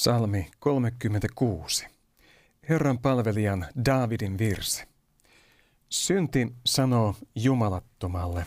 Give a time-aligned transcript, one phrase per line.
[0.00, 1.86] Salmi 36.
[2.68, 4.84] Herran palvelijan Daavidin virsi.
[5.88, 8.46] Synti sanoo jumalattomalle,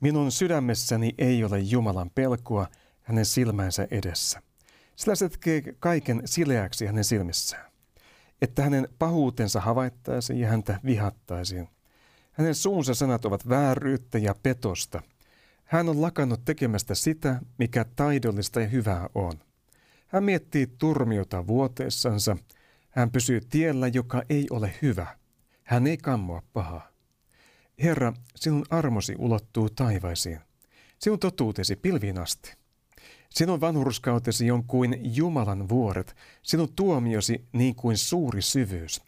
[0.00, 2.66] minun sydämessäni ei ole Jumalan pelkoa
[3.02, 4.42] hänen silmänsä edessä.
[4.96, 7.70] Sillä se tekee kaiken sileäksi hänen silmissään,
[8.42, 11.68] että hänen pahuutensa havaittaisiin ja häntä vihattaisiin.
[12.32, 15.02] Hänen suunsa sanat ovat vääryyttä ja petosta.
[15.64, 19.47] Hän on lakannut tekemästä sitä, mikä taidollista ja hyvää on.
[20.08, 22.36] Hän miettii turmiota vuoteessansa.
[22.90, 25.06] Hän pysyy tiellä, joka ei ole hyvä.
[25.64, 26.88] Hän ei kammoa pahaa.
[27.82, 30.38] Herra, sinun armosi ulottuu taivaisiin.
[30.98, 32.54] Sinun totuutesi pilviin asti.
[33.30, 39.02] Sinun vanhurskautesi on kuin Jumalan vuoret, sinun tuomiosi niin kuin suuri syvyys.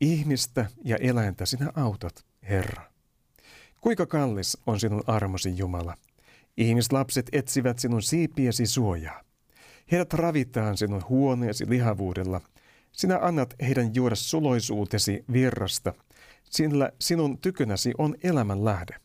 [0.00, 2.90] Ihmistä ja eläintä sinä autot, Herra.
[3.80, 5.96] Kuinka kallis on sinun armosi, Jumala?
[6.56, 9.29] Ihmislapset etsivät sinun siipiesi suojaa.
[9.92, 12.40] Heidät ravitaan sinun huoneesi lihavuudella.
[12.92, 15.94] Sinä annat heidän juoda suloisuutesi virrasta,
[16.44, 18.96] sillä sinun tykönäsi on elämän lähde.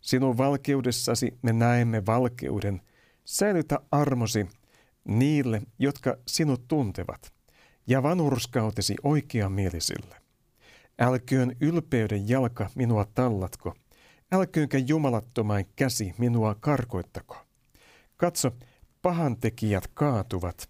[0.00, 2.80] Sinun valkeudessasi me näemme valkeuden.
[3.24, 4.46] Säilytä armosi
[5.04, 7.32] niille, jotka sinut tuntevat,
[7.86, 10.16] ja vanhurskautesi oikeamielisille.
[10.98, 13.74] Älköön ylpeyden jalka minua tallatko,
[14.32, 17.36] älköönkä jumalattomain käsi minua karkoittako.
[18.16, 18.52] Katso,
[19.02, 20.68] pahantekijät kaatuvat.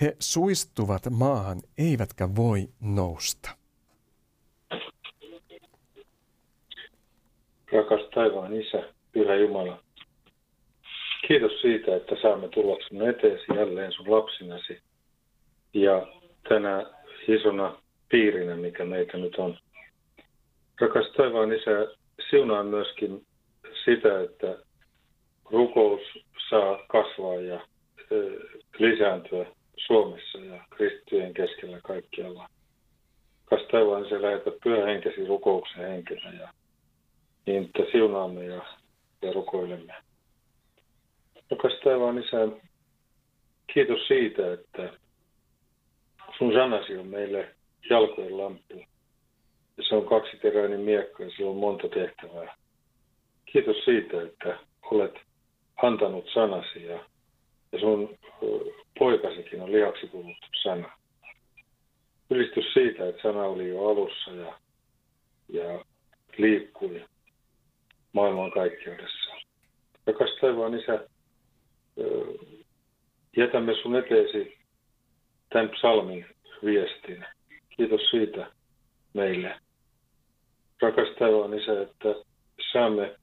[0.00, 3.50] He suistuvat maahan, eivätkä voi nousta.
[7.72, 9.82] Rakas taivaan Isä, Pyhä Jumala,
[11.28, 14.80] kiitos siitä, että saamme tulla sinun eteesi jälleen sun lapsinasi
[15.74, 16.06] ja
[16.48, 16.86] tänä
[17.28, 19.58] isona piirinä, mikä meitä nyt on.
[20.80, 21.70] Rakas taivaan Isä,
[22.30, 23.26] siunaan myöskin
[23.84, 24.58] sitä, että
[25.50, 26.00] rukous
[26.50, 27.60] saa kasvaa ja
[28.78, 32.48] lisääntyä Suomessa ja kristittyjen keskellä kaikkialla.
[33.44, 36.48] Kas taivaan se lähetä pyhähenkesi rukouksen henkilö ja
[37.46, 38.62] niin, että siunaamme ja,
[39.22, 39.94] ja rukoilemme.
[41.50, 42.48] Rakas taivaan isä,
[43.74, 44.92] kiitos siitä, että
[46.38, 47.54] sun sanasi on meille
[47.90, 48.74] jalkojen lamppu.
[49.76, 52.56] Ja se on kaksiteräinen miekka ja sillä on monta tehtävää.
[53.52, 55.14] Kiitos siitä, että olet
[55.82, 57.04] antanut sanasi ja,
[57.72, 58.18] ja sun
[58.98, 60.98] poikasikin on lihaksi tullut sana.
[62.30, 64.58] Ylistys siitä, että sana oli jo alussa ja,
[65.48, 65.84] ja
[66.38, 67.04] liikkui
[68.12, 69.30] maailman kaikkeudessa.
[70.06, 71.08] Rakas taivaan isä,
[73.36, 74.58] jätämme sun eteesi
[75.48, 76.26] tämän psalmin
[76.64, 77.24] viestin.
[77.76, 78.52] Kiitos siitä
[79.14, 79.60] meille.
[80.82, 82.14] Rakas taivaan isä, että
[82.72, 83.16] saamme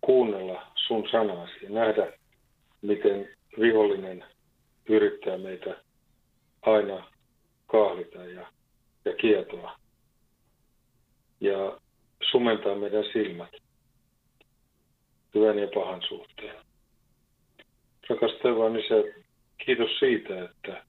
[0.00, 2.12] kuunnella sun sanasi ja nähdä,
[2.82, 3.28] miten
[3.60, 4.24] vihollinen
[4.88, 5.76] yrittää meitä
[6.62, 7.06] aina
[7.66, 8.46] kahlita ja,
[9.04, 9.78] ja kietoa
[11.40, 11.78] ja
[12.30, 13.52] sumentaa meidän silmät
[15.34, 16.56] hyvän ja pahan suhteen.
[18.08, 18.94] Rakas taivaan isä,
[19.64, 20.84] kiitos siitä, että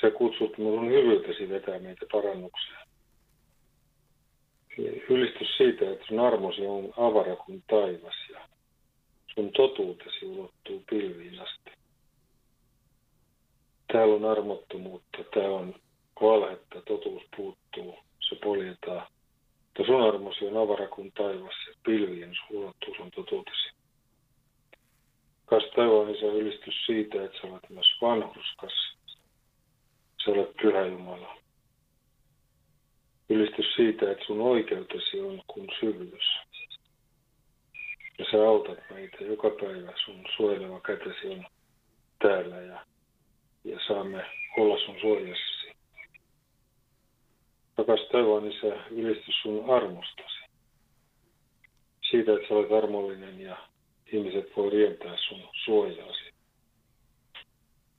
[0.00, 2.83] sä kutsut minun hyvyytesi vetää meitä parannukseen.
[5.08, 8.40] Ylistys siitä, että sun armosi on avara kuin taivas ja
[9.34, 11.70] sun totuutesi ulottuu pilviin asti.
[13.92, 15.74] Täällä on armottomuutta, täällä on
[16.20, 17.98] valhetta, totuus puuttuu,
[18.28, 19.06] se poljetaan.
[19.64, 23.70] Mutta sun armosi on avara kuin taivas ja pilvien ulottuu sun totuutesi.
[25.46, 28.72] Kas taivaan isä ylistys siitä, että sä olet myös vanhurskas.
[30.24, 31.43] Sä olet pyhä Jumala.
[33.34, 36.24] Ylistys siitä, että sun oikeutesi on kuin syvyys.
[38.18, 39.92] Ja sä autat meitä joka päivä.
[40.04, 41.46] Sun suojeleva kätesi on
[42.22, 42.86] täällä ja,
[43.64, 44.24] ja saamme
[44.58, 45.72] olla sun suojassasi.
[47.78, 50.44] Rakas taivaan isä, ylistys sun armostasi.
[52.10, 53.56] Siitä, että sä olet armollinen ja
[54.12, 56.24] ihmiset voi rientää sun suojaasi.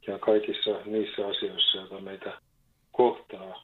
[0.07, 2.41] Ja kaikissa niissä asioissa, joita meitä
[2.91, 3.63] kohtaa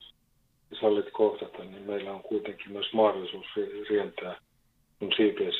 [0.82, 3.46] sallit kohtata, niin meillä on kuitenkin myös mahdollisuus
[3.90, 4.36] rientää
[5.00, 5.56] sun siipies.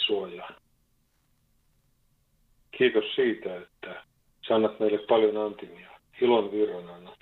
[2.78, 4.04] Kiitos siitä, että
[4.48, 5.92] sä meille paljon antimia.
[6.22, 7.20] Ilon virran annat.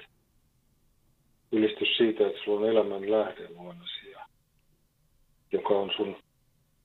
[1.51, 4.13] Ylistys siitä, että sulla on elämän lähde luonnasi,
[5.51, 6.17] joka on sun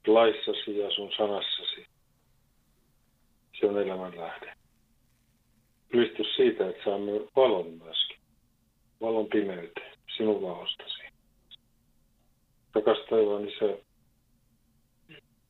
[0.06, 1.86] laissasi ja sun sanassasi.
[3.60, 4.54] Se on elämän lähde.
[5.92, 8.18] Ylistys siitä, että saamme valon myöskin.
[9.00, 11.03] Valon pimeyteen, sinun valostasi.
[12.74, 13.78] Rakas taivaan isä,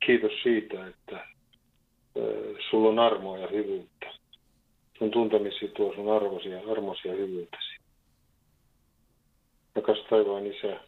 [0.06, 1.26] kiitos siitä, että
[2.70, 4.06] sulla on armoa ja hyvyyttä.
[4.98, 7.76] Sun tuntemisi tuo sun arvosi ja armosi ja hyvyytesi.
[9.74, 10.80] Rakas taivaan isä,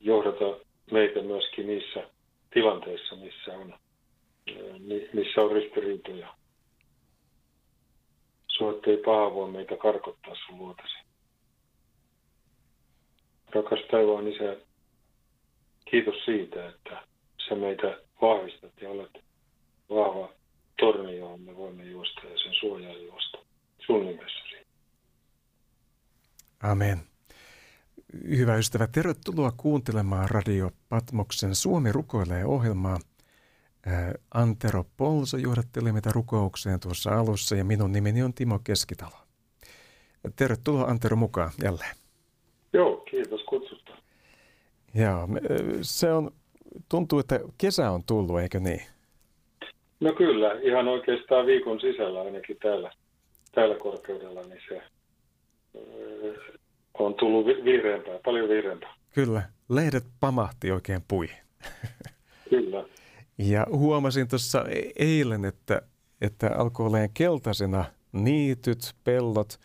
[0.00, 2.08] johdata meitä myöskin niissä
[2.50, 3.74] tilanteissa, missä on,
[5.12, 6.34] missä on ristiriitoja.
[8.48, 10.98] Sua ei paha voi meitä karkottaa sun luotasi.
[13.54, 14.56] Rakas taivaan isä,
[15.90, 17.02] kiitos siitä, että
[17.48, 19.24] sä meitä vahvistat ja olet
[19.90, 20.32] vahva
[20.78, 23.38] torni, johon me voimme juosta ja sen suojaa juosta.
[23.86, 24.66] Sun nimessäsi.
[26.62, 26.98] Amen.
[28.28, 32.98] Hyvä ystävä, tervetuloa kuuntelemaan Radio Patmoksen Suomi rukoilee ohjelmaa.
[34.34, 39.16] Antero Polso johdatteli meitä rukoukseen tuossa alussa ja minun nimeni on Timo Keskitalo.
[40.36, 41.96] Tervetuloa Antero mukaan jälleen.
[44.94, 45.28] Joo,
[45.82, 46.30] se on,
[46.88, 48.82] tuntuu, että kesä on tullut, eikö niin?
[50.00, 52.92] No kyllä, ihan oikeastaan viikon sisällä ainakin täällä,
[53.52, 54.82] täällä korkeudella, niin se
[56.98, 58.94] on tullut vihreämpää, paljon vihreämpää.
[59.14, 61.28] Kyllä, lehdet pamahti oikein pui.
[62.50, 62.84] Kyllä.
[63.38, 65.82] Ja huomasin tuossa e-, eilen, että,
[66.20, 69.58] että alkoi olemaan keltaisena niityt, pellot,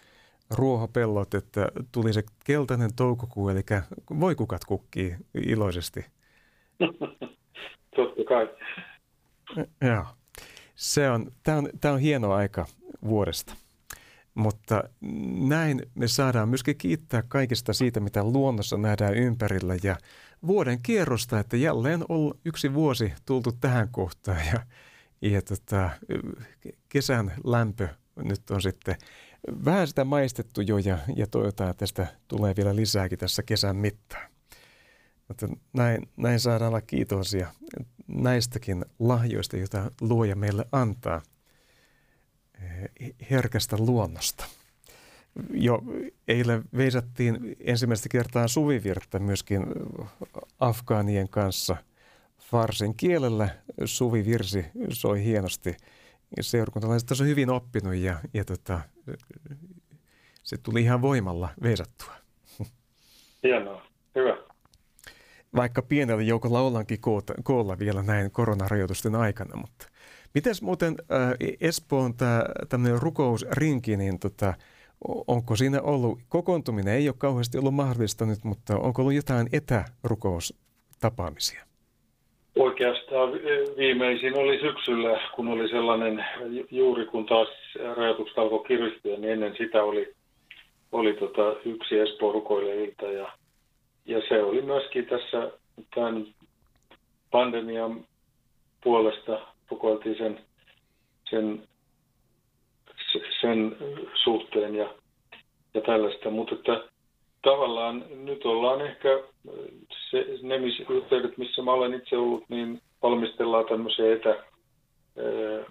[0.53, 3.61] ruohopellot, että tuli se keltainen toukokuu, eli
[4.19, 6.05] voikukat kukkii iloisesti.
[7.95, 8.49] Totta kai.
[9.81, 10.05] Joo.
[10.75, 12.65] Se on, tämä on, tämä on hieno aika
[13.03, 13.55] vuodesta.
[14.35, 14.83] Mutta
[15.47, 19.97] näin me saadaan myöskin kiittää kaikista siitä, mitä luonnossa nähdään ympärillä ja
[20.47, 24.59] vuoden kierrosta, että jälleen on yksi vuosi tultu tähän kohtaan ja,
[25.21, 25.89] ja tota,
[26.89, 28.95] kesän lämpö nyt on sitten
[29.65, 34.31] vähän sitä maistettu jo ja, ja toivotaan, tästä tulee vielä lisääkin tässä kesän mittaan.
[35.27, 37.47] Mutta näin, näin saadaan olla kiitollisia
[38.07, 41.21] näistäkin lahjoista, joita luoja meille antaa
[42.61, 44.45] eh, herkästä luonnosta.
[45.53, 45.81] Jo
[46.27, 49.65] eilen veisattiin ensimmäistä kertaa suvivirttä myöskin
[50.59, 51.77] afgaanien kanssa.
[52.39, 53.49] Farsin kielellä
[53.85, 55.77] suvivirsi soi hienosti.
[56.41, 58.81] Seurakuntalaiset on hyvin oppinut ja, ja tota,
[60.43, 62.13] se tuli ihan voimalla veisattua.
[63.43, 63.85] Hienoa,
[64.15, 64.53] hyvä
[65.55, 66.99] vaikka pienellä joukolla ollaankin
[67.43, 69.55] koolla vielä näin koronarajoitusten aikana.
[69.55, 69.87] Mutta
[70.33, 71.05] miten muuten äh,
[71.61, 74.53] Espoon tämä tämmöinen rukousrinki, niin tota,
[75.27, 81.65] onko siinä ollut, kokoontuminen ei ole kauheasti ollut mahdollista nyt, mutta onko ollut jotain etärukoustapaamisia?
[82.55, 83.33] Oikeastaan
[83.77, 86.25] viimeisin oli syksyllä, kun oli sellainen,
[86.71, 87.47] juuri kun taas
[87.95, 90.13] rajoitukset alkoi kiristyä, niin ennen sitä oli,
[90.91, 93.31] oli tota yksi Espoo rukoilijoilta ja
[94.05, 95.51] ja se oli myöskin tässä
[95.95, 96.27] tämän
[97.31, 98.05] pandemian
[98.83, 99.39] puolesta
[99.71, 100.39] rukoiltiin sen,
[101.29, 101.67] sen,
[103.41, 103.77] sen
[104.23, 104.93] suhteen ja,
[105.73, 106.29] ja tällaista.
[106.29, 106.83] Mutta että
[107.43, 109.09] tavallaan nyt ollaan ehkä
[110.09, 110.55] se, ne
[110.89, 115.65] yhteydet, missä mä olen itse ollut, niin valmistellaan tämmöisiä etä, ää,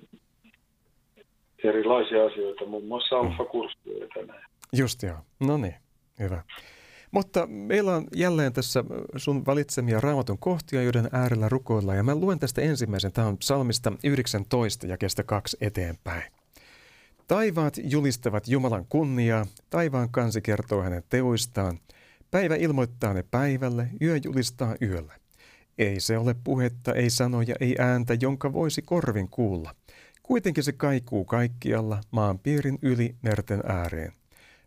[1.64, 3.28] erilaisia asioita, muun muassa mm.
[3.28, 4.44] alfa-kursseja ja tänään.
[4.72, 5.74] Just joo, no niin,
[6.18, 6.42] hyvä.
[7.10, 8.84] Mutta meillä on jälleen tässä
[9.16, 11.96] sun valitsemia raamatun kohtia, joiden äärellä rukoillaan.
[11.96, 13.12] Ja mä luen tästä ensimmäisen.
[13.12, 16.32] Tämä on psalmista 19 ja kestä kaksi eteenpäin.
[17.28, 21.78] Taivaat julistavat Jumalan kunniaa, taivaan kansi kertoo hänen teoistaan.
[22.30, 25.14] Päivä ilmoittaa ne päivälle, yö julistaa yölle.
[25.78, 29.74] Ei se ole puhetta, ei sanoja, ei ääntä, jonka voisi korvin kuulla.
[30.22, 34.12] Kuitenkin se kaikuu kaikkialla, maan piirin yli merten ääreen.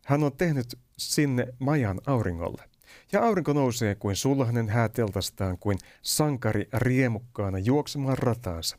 [0.06, 2.64] Hän on tehnyt sinne majan auringolle.
[3.12, 8.78] Ja aurinko nousee kuin sulhanen hääteltastaan, kuin sankari riemukkaana juoksemaan rataansa.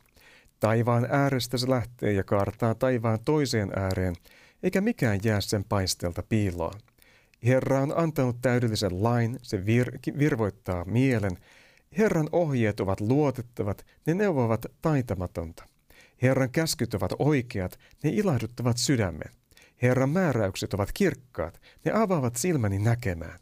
[0.59, 4.15] Taivaan äärestä se lähtee ja kaartaa taivaan toiseen ääreen,
[4.63, 6.79] eikä mikään jää sen paistelta piiloon.
[7.45, 11.37] Herra on antanut täydellisen lain, se vir- virvoittaa mielen.
[11.97, 15.63] Herran ohjeet ovat luotettavat, ne neuvovat taitamatonta.
[16.21, 19.31] Herran käskyt ovat oikeat, ne ilahduttavat sydämen.
[19.81, 23.39] Herran määräykset ovat kirkkaat, ne avaavat silmäni näkemään.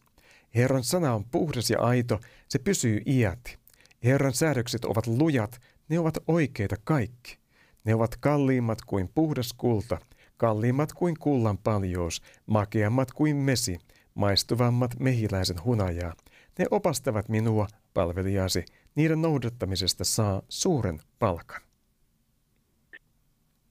[0.55, 3.57] Herran sana on puhdas ja aito, se pysyy iäti.
[4.03, 7.37] Herran säädökset ovat lujat, ne ovat oikeita kaikki.
[7.85, 9.97] Ne ovat kalliimmat kuin puhdas kulta,
[10.37, 13.77] kalliimmat kuin kullan paljous, makeammat kuin mesi,
[14.15, 16.13] maistuvammat mehiläisen hunajaa.
[16.59, 18.65] Ne opastavat minua, palvelijasi,
[18.95, 21.61] niiden noudattamisesta saa suuren palkan.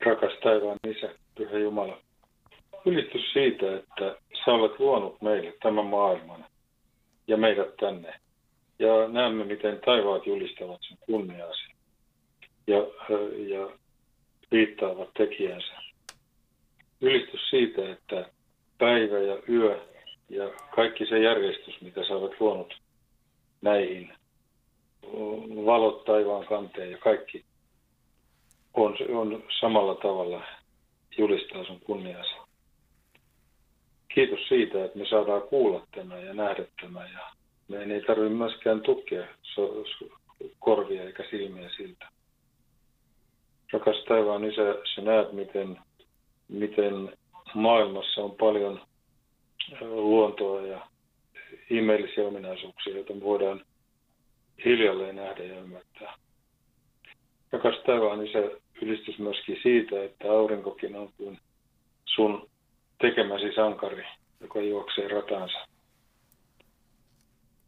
[0.06, 1.98] Rakas taivaan Isä, Pyhä Jumala,
[2.86, 6.44] ylitys siitä, että sä olet luonut meille tämän maailman
[7.26, 8.14] ja meidät tänne.
[8.78, 11.73] Ja näemme, miten taivaat julistavat sen kunniaasi
[12.66, 12.78] ja,
[13.48, 13.70] ja
[14.50, 15.72] viittaavat tekijänsä.
[17.00, 18.30] Ylistys siitä, että
[18.78, 19.80] päivä ja yö
[20.28, 22.74] ja kaikki se järjestys, mitä sä olet luonut
[23.62, 24.12] näihin,
[25.66, 27.44] valot taivaan kanteen ja kaikki
[28.74, 30.42] on, on samalla tavalla
[31.18, 32.34] julistaa sun kunniasi.
[34.14, 37.20] Kiitos siitä, että me saadaan kuulla tämä ja nähdä tämä ja
[37.68, 39.26] me ei tarvitse myöskään tukea
[40.58, 42.13] korvia eikä silmiä siltä.
[43.74, 45.78] Rakas taivaan isä, sä näet, miten,
[46.48, 47.12] miten
[47.54, 48.80] maailmassa on paljon
[49.80, 50.86] luontoa ja
[51.70, 53.64] ihmeellisiä ominaisuuksia, joita voidaan
[54.64, 56.14] hiljalleen nähdä ja ymmärtää.
[57.52, 58.38] Rakas taivaan isä,
[58.82, 61.38] ylistys myöskin siitä, että aurinkokin on kuin
[62.04, 62.50] sun
[63.00, 64.04] tekemäsi sankari,
[64.40, 65.58] joka juoksee ratansa.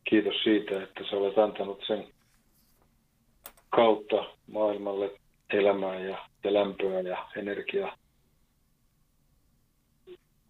[0.04, 2.08] Kiitos siitä, että sä olet antanut sen
[3.70, 5.10] kautta maailmalle
[5.52, 7.96] elämää ja, ja lämpöä ja energiaa.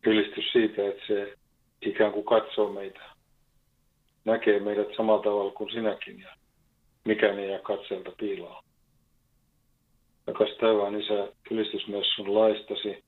[0.07, 1.35] Ylistys siitä, että se
[1.83, 3.01] ikään kuin katsoo meitä,
[4.25, 6.37] näkee meidät samalla tavalla kuin sinäkin ja
[7.05, 8.65] mikä ei jää katselta piiloon.
[10.27, 13.05] Rakas taivaan isä, ylistys myös sun laistasi,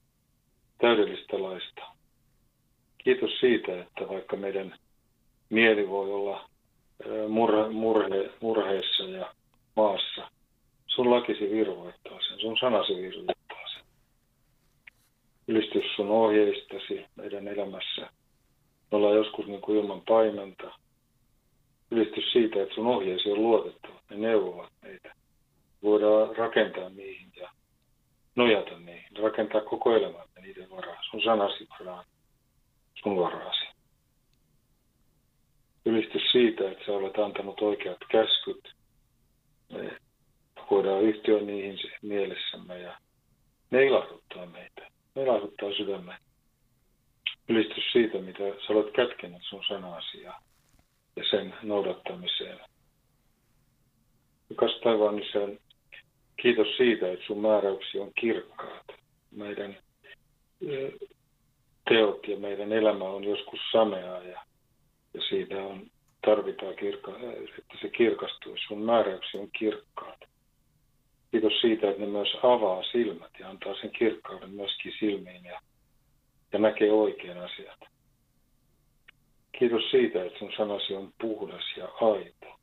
[0.78, 1.82] täydellistä laista.
[2.98, 4.74] Kiitos siitä, että vaikka meidän
[5.50, 6.48] mieli voi olla
[7.28, 9.34] murhe, murhe, murheessa ja
[9.76, 10.30] maassa,
[10.98, 13.82] sun lakisi virvoittaa sen, sun sanasi virvoittaa sen.
[15.48, 18.10] Ylistys sun ohjeistasi meidän elämässä.
[18.90, 20.70] Me ollaan joskus niin kuin ilman paimenta.
[21.90, 24.00] Ylistys siitä, että sun ohjeesi on luotettava.
[24.10, 25.14] Ne neuvovat meitä.
[25.82, 27.50] Voidaan rakentaa niihin ja
[28.36, 29.16] nojata niihin.
[29.22, 31.02] Rakentaa koko elämämme niiden varaa.
[31.10, 32.04] Sun sanasi varaan.
[33.02, 33.64] Sun varaasi.
[35.84, 38.74] Ylistys siitä, että sä olet antanut oikeat käskyt.
[40.70, 42.98] Voidaan yhtyä niihin mielessämme ja
[43.70, 44.88] ne ilahduttaa meitä.
[45.14, 46.14] Ne ilahduttaa sydämme.
[47.48, 50.34] Ylistys siitä, mitä sä olet kätkenyt sun sanasi ja,
[51.16, 52.58] ja sen noudattamiseen.
[54.50, 55.58] Rakas taivaan isän,
[56.42, 58.86] kiitos siitä, että sun määräyksi on kirkkaat.
[59.30, 59.76] Meidän
[61.88, 64.42] teot ja meidän elämä on joskus sameaa ja,
[65.14, 65.86] ja siitä on,
[66.26, 67.12] tarvitaan, kirkka,
[67.58, 68.56] että se kirkastuu.
[68.68, 70.20] Sun määräyksi on kirkkaat.
[71.30, 75.60] Kiitos siitä, että ne myös avaa silmät ja antaa sen kirkkauden myöskin silmiin ja,
[76.52, 77.80] ja näkee oikean asiat.
[79.58, 82.58] Kiitos siitä, että sun sanasi on puhdas ja aito.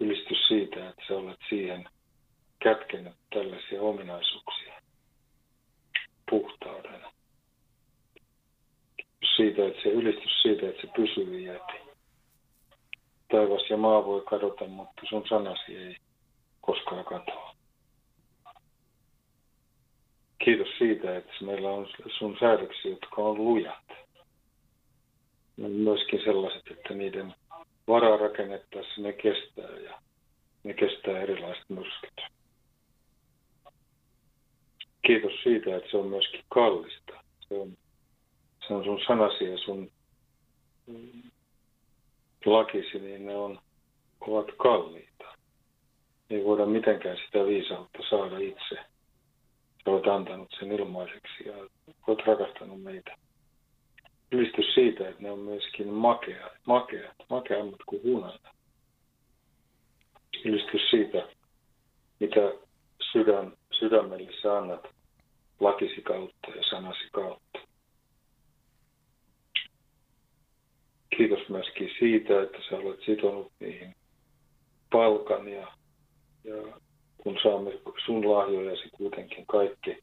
[0.00, 1.88] Ylistys siitä, että sä olet siihen
[2.58, 4.74] kätkenyt tällaisia ominaisuuksia
[6.30, 7.12] puhtaudena.
[8.96, 11.88] Kiitos siitä, että se ylistys siitä, että se pysyy iäti.
[13.30, 15.96] Taivas ja maa voi kadota, mutta sun sanasi ei
[16.68, 17.54] koskaan katoa.
[20.44, 23.88] Kiitos siitä, että meillä on sun säädöksiä, jotka on lujat.
[25.56, 27.34] Myöskin sellaiset, että niiden
[27.88, 30.00] varaa rakennettaessa ne kestää ja
[30.64, 32.20] ne kestää erilaiset myrskyt.
[35.06, 37.12] Kiitos siitä, että se on myöskin kallista.
[37.48, 37.76] Se on,
[38.66, 39.90] se on sun sanasi ja sun
[42.44, 43.58] lakisi, niin ne on,
[44.20, 45.17] ovat kalliita
[46.30, 48.76] ei voida mitenkään sitä viisautta saada itse.
[49.86, 51.54] Olet antanut sen ilmaiseksi ja
[52.06, 53.16] olet rakastanut meitä.
[54.32, 58.42] Ylistys siitä, että ne on myöskin makeat, makeat makeammat kuin hunajat.
[60.44, 61.28] Ylistys siitä,
[62.20, 62.52] mitä
[63.12, 64.86] sydän, sydämelle sä annat
[65.60, 67.58] lakisi kautta ja sanasi kautta.
[71.16, 73.94] Kiitos myöskin siitä, että sä olet sitonut niihin
[74.92, 75.77] palkan ja
[76.44, 76.80] ja
[77.18, 77.70] kun saamme
[78.06, 79.98] sun lahjojasi kuitenkin kaikki,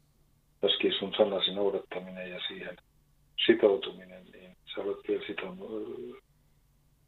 [0.62, 2.78] myöskin sun sanasi noudattaminen ja siihen
[3.46, 5.72] sitoutuminen, niin sä olet vielä sitonut,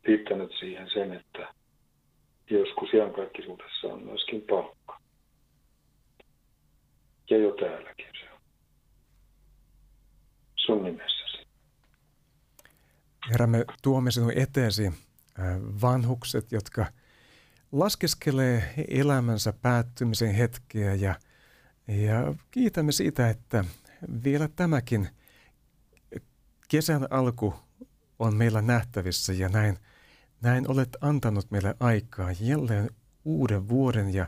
[0.07, 1.53] liittänyt siihen sen, että
[2.49, 4.99] joskus iankaikkisuudessa on myöskin palkka.
[7.29, 8.39] Ja jo täälläkin se on.
[10.55, 11.47] Sun nimessäsi.
[13.31, 14.91] Herra, me tuomme sinun eteesi
[15.81, 16.85] vanhukset, jotka
[17.71, 21.15] laskeskelee elämänsä päättymisen hetkeä ja,
[21.87, 23.65] ja kiitämme siitä, että
[24.23, 25.09] vielä tämäkin
[26.67, 27.53] kesän alku
[28.19, 29.77] on meillä nähtävissä ja näin,
[30.41, 32.89] näin olet antanut meille aikaa jälleen
[33.25, 34.27] uuden vuoden ja,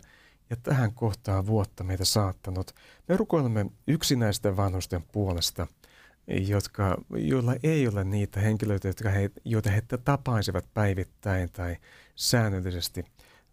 [0.49, 2.75] ja tähän kohtaan vuotta meitä saattanut.
[3.07, 5.67] Me rukoilemme yksinäisten vanhusten puolesta–
[6.29, 11.77] jotka, joilla ei ole niitä henkilöitä, jotka he, joita he tapaisivat päivittäin tai
[12.15, 13.05] säännöllisesti.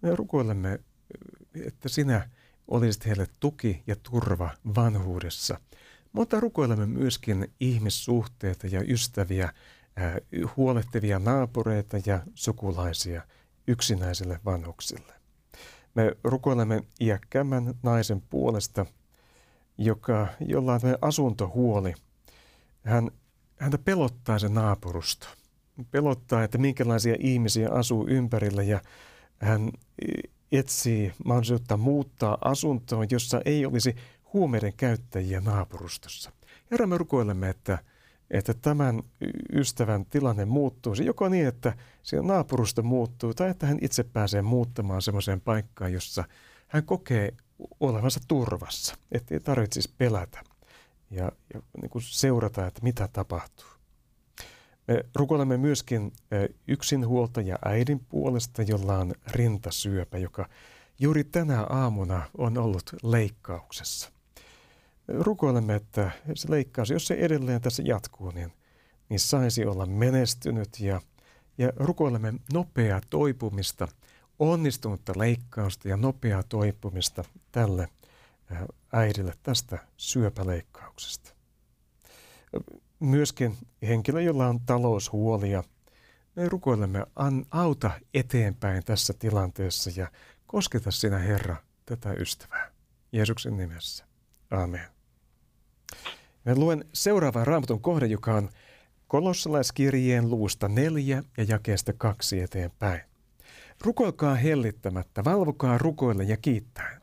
[0.03, 0.81] Me rukoilemme,
[1.67, 2.29] että sinä
[2.69, 5.61] olisit heille tuki ja turva vanhuudessa.
[6.13, 9.53] Mutta rukoilemme myöskin ihmissuhteita ja ystäviä,
[10.57, 13.23] huolehtivia naapureita ja sukulaisia
[13.69, 15.13] yksinäisille vanhuksille.
[15.95, 18.87] Me rukoilemme iäkkäämmän naisen puolesta,
[19.79, 21.95] joka, jolla on asuntohuoli–
[22.87, 23.11] hän,
[23.59, 25.27] häntä pelottaa se naapurusto.
[25.91, 28.81] Pelottaa, että minkälaisia ihmisiä asuu ympärillä ja
[29.39, 29.71] hän
[30.53, 33.97] etsii mahdollisuutta muuttaa asuntoon, jossa ei olisi
[34.33, 36.33] huumeiden käyttäjiä naapurustossa.
[36.71, 37.79] Herra, me rukoilemme, että,
[38.31, 39.03] että tämän
[39.53, 45.03] ystävän tilanne muuttuisi joko niin, että se naapurusto muuttuu tai että hän itse pääsee muuttamaan
[45.03, 46.25] semmoiseen paikkaan, jossa
[46.69, 47.33] hän kokee
[47.81, 50.41] olevansa turvassa, ettei tarvitsisi pelätä
[51.11, 53.76] ja, ja niin kuin seurata, että mitä tapahtuu.
[54.89, 56.13] Me rukoilemme myöskin
[56.69, 60.49] yksinhuoltaja äidin puolesta, jolla on rintasyöpä, joka
[60.99, 64.13] juuri tänä aamuna on ollut leikkauksessa.
[65.09, 68.53] Rukoilemme, että se leikkaus, jos se edelleen tässä jatkuu, niin,
[69.09, 71.01] niin saisi olla menestynyt ja,
[71.59, 73.89] ja rukoilemme nopeaa toipumista,
[74.39, 77.89] onnistunutta leikkausta ja nopeaa toipumista tälle
[78.93, 81.35] äidille tästä syöpäleikkauksesta.
[83.01, 85.65] Myöskin henkilö, jolla on taloushuolia,
[86.37, 90.11] me rukoilemme, an, auta eteenpäin tässä tilanteessa ja
[90.47, 91.57] kosketa sinä Herra
[91.87, 92.71] tätä ystävää.
[93.13, 94.05] Jeesuksen nimessä.
[94.51, 94.87] Amen.
[96.45, 98.51] Me luen seuraavan raamatun kohde, joka on
[99.09, 103.01] kolossalaiskirjeen luusta neljä ja jakeesta kaksi eteenpäin.
[103.85, 107.01] Rukoilkaa hellittämättä, valvokaa rukoilla ja kiittää.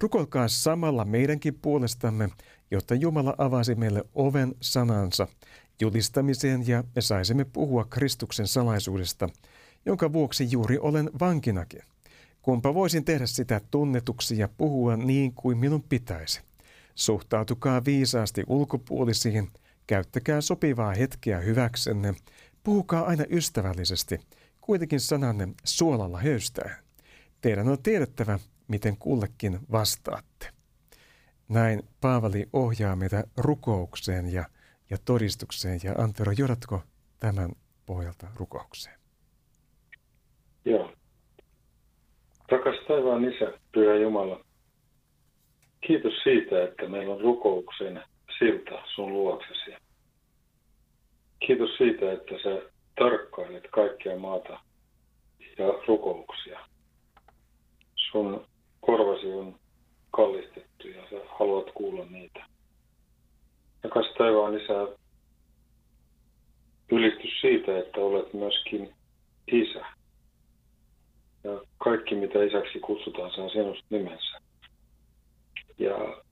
[0.00, 2.28] Rukoilkaa samalla meidänkin puolestamme,
[2.74, 5.28] jotta Jumala avasi meille oven sanansa
[5.80, 9.28] julistamiseen ja me saisimme puhua Kristuksen salaisuudesta,
[9.86, 11.82] jonka vuoksi juuri olen vankinakin.
[12.42, 16.40] Kumpa voisin tehdä sitä tunnetuksi ja puhua niin kuin minun pitäisi.
[16.94, 19.50] Suhtautukaa viisaasti ulkopuolisiin,
[19.86, 22.14] käyttäkää sopivaa hetkeä hyväksenne,
[22.64, 24.20] puhukaa aina ystävällisesti,
[24.60, 26.78] kuitenkin sananne suolalla höystää.
[27.40, 30.33] Teidän on tiedettävä, miten kullekin vastaatte.
[31.48, 34.44] Näin Paavali ohjaa meitä rukoukseen ja,
[34.90, 35.80] ja todistukseen.
[35.84, 36.82] Ja Antero, johdatko
[37.20, 37.50] tämän
[37.86, 38.98] pohjalta rukoukseen?
[40.64, 40.92] Joo.
[42.48, 44.44] Rakas taivaan Isä, Pyhä Jumala,
[45.86, 48.02] kiitos siitä, että meillä on rukouksen
[48.38, 49.70] silta sun luoksesi.
[51.46, 54.60] Kiitos siitä, että sä tarkkailet kaikkea maata
[55.58, 56.60] ja rukouksia.
[57.96, 58.46] Sun
[58.80, 59.58] korvasi on
[60.16, 62.44] kallistettu ja sä haluat kuulla niitä.
[63.82, 64.88] Rakas taivaan isä,
[66.92, 68.94] ylistys siitä, että olet myöskin
[69.52, 69.86] isä.
[71.44, 74.40] Ja kaikki, mitä isäksi kutsutaan, saa sinusta nimensä.
[75.78, 76.22] Ja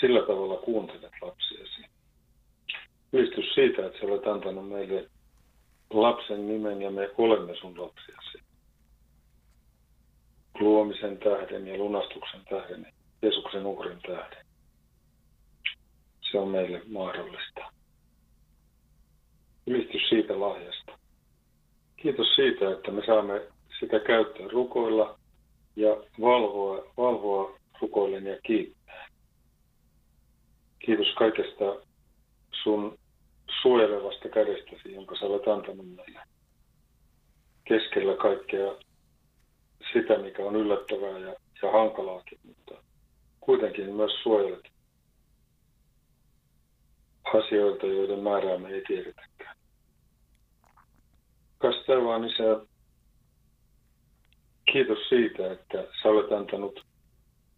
[0.00, 1.82] sillä tavalla kuuntelet lapsiasi.
[3.12, 5.10] Ylistys siitä, että sä olet antanut meille
[5.90, 8.38] lapsen nimen ja me olemme sun lapsiasi
[10.60, 14.46] luomisen tähden ja lunastuksen tähden, Jeesuksen uhrin tähden.
[16.30, 17.72] Se on meille mahdollista.
[19.66, 20.98] Ylistys siitä lahjasta.
[21.96, 23.42] Kiitos siitä, että me saamme
[23.80, 25.18] sitä käyttää rukoilla
[25.76, 29.08] ja valvoa, valvoa rukoillen ja kiittää.
[30.78, 31.64] Kiitos kaikesta
[32.62, 32.98] sun
[33.62, 36.20] suojelevasta kädestäsi, jonka sä olet antanut meille.
[37.64, 38.72] Keskellä kaikkea
[39.92, 42.79] sitä, mikä on yllättävää ja, ja hankalaakin, mutta
[43.50, 44.64] kuitenkin myös suojelet
[47.34, 49.56] asioilta, joiden määrää me ei tiedetäkään.
[51.58, 52.66] Kas vaan isä,
[54.72, 56.84] kiitos siitä, että sä olet antanut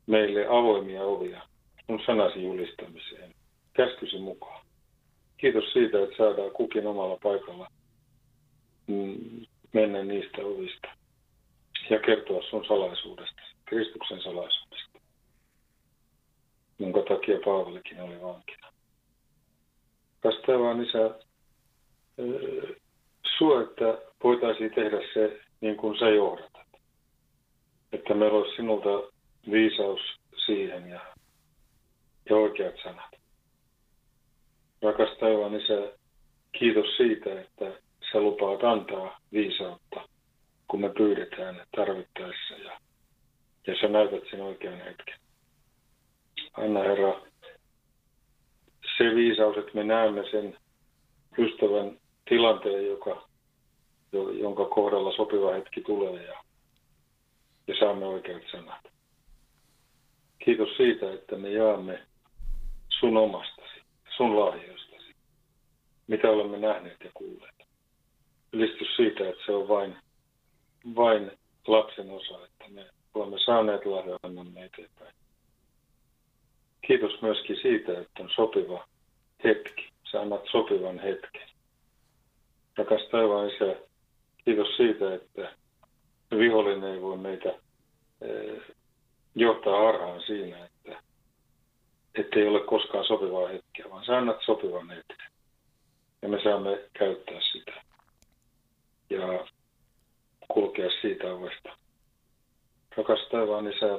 [0.07, 1.43] meille avoimia ovia
[1.87, 3.35] sun sanasi julistamiseen
[3.73, 4.67] käskysi mukaan.
[5.37, 7.69] Kiitos siitä, että saadaan kukin omalla paikalla
[8.87, 10.89] mm, mennä niistä ovista
[11.91, 14.62] ja kertoa sun salaisuudesta, Kristuksen salaisuudesta,
[16.83, 18.73] jonka takia Paavalikin oli vankina.
[20.21, 21.11] Kas vaan Isä,
[23.39, 26.67] sua, että voitaisiin tehdä se niin kuin sä johdatat.
[27.93, 29.13] Että meillä olisi sinulta
[29.51, 30.01] viisaus
[30.47, 31.01] siihen ja,
[32.31, 33.11] ja oikeat sanat.
[34.83, 35.93] Rakas taivaan Isä,
[36.53, 37.73] kiitos siitä, että
[38.13, 40.09] sä lupaat antaa viisautta,
[40.69, 42.81] kun me pyydetään tarvittaessa ja,
[43.67, 45.22] ja sä näytät sen oikean hetken.
[46.53, 47.21] Anna Herra,
[48.99, 50.57] se viisaus, että me näemme sen
[51.39, 53.29] ystävän tilanteen, joka,
[54.41, 56.45] jonka kohdalla sopiva hetki tulee ja,
[57.67, 58.93] ja saamme oikeat sanat.
[60.45, 62.07] Kiitos siitä, että me jaamme
[62.89, 63.83] sun omastasi,
[64.17, 65.15] sun lahjoistasi,
[66.07, 67.55] mitä olemme nähneet ja kuulleet.
[68.53, 69.97] Ylistys siitä, että se on vain,
[70.97, 71.31] vain
[71.67, 75.15] lapsen osa, että me olemme saaneet lahjoa annamme eteenpäin.
[76.87, 78.87] Kiitos myöskin siitä, että on sopiva
[79.45, 79.89] hetki.
[80.11, 81.49] Sä annat sopivan hetken.
[82.77, 83.77] Rakas taivaan isä,
[84.45, 85.55] kiitos siitä, että
[86.39, 87.49] vihollinen ei voi meitä
[88.21, 88.63] eh,
[89.35, 90.69] johtaa harhaan siinä,
[92.15, 95.33] että ei ole koskaan sopivaa hetkeä, vaan sä annat sopivan hetken.
[96.23, 97.73] Ja me saamme käyttää sitä
[99.11, 99.47] ja
[100.49, 101.77] kulkea siitä ovesta.
[102.97, 103.99] Rakas taivaan isä,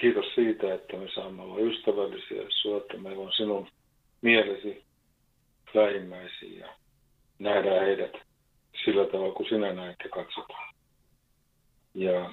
[0.00, 3.68] kiitos siitä, että me saamme olla ystävällisiä sinua, että meillä on sinun
[4.22, 4.84] mielesi
[5.74, 6.74] lähimmäisiä ja
[7.38, 8.12] nähdään heidät
[8.84, 10.74] sillä tavalla, kun sinä näet ja katsotaan.
[11.94, 12.30] Ja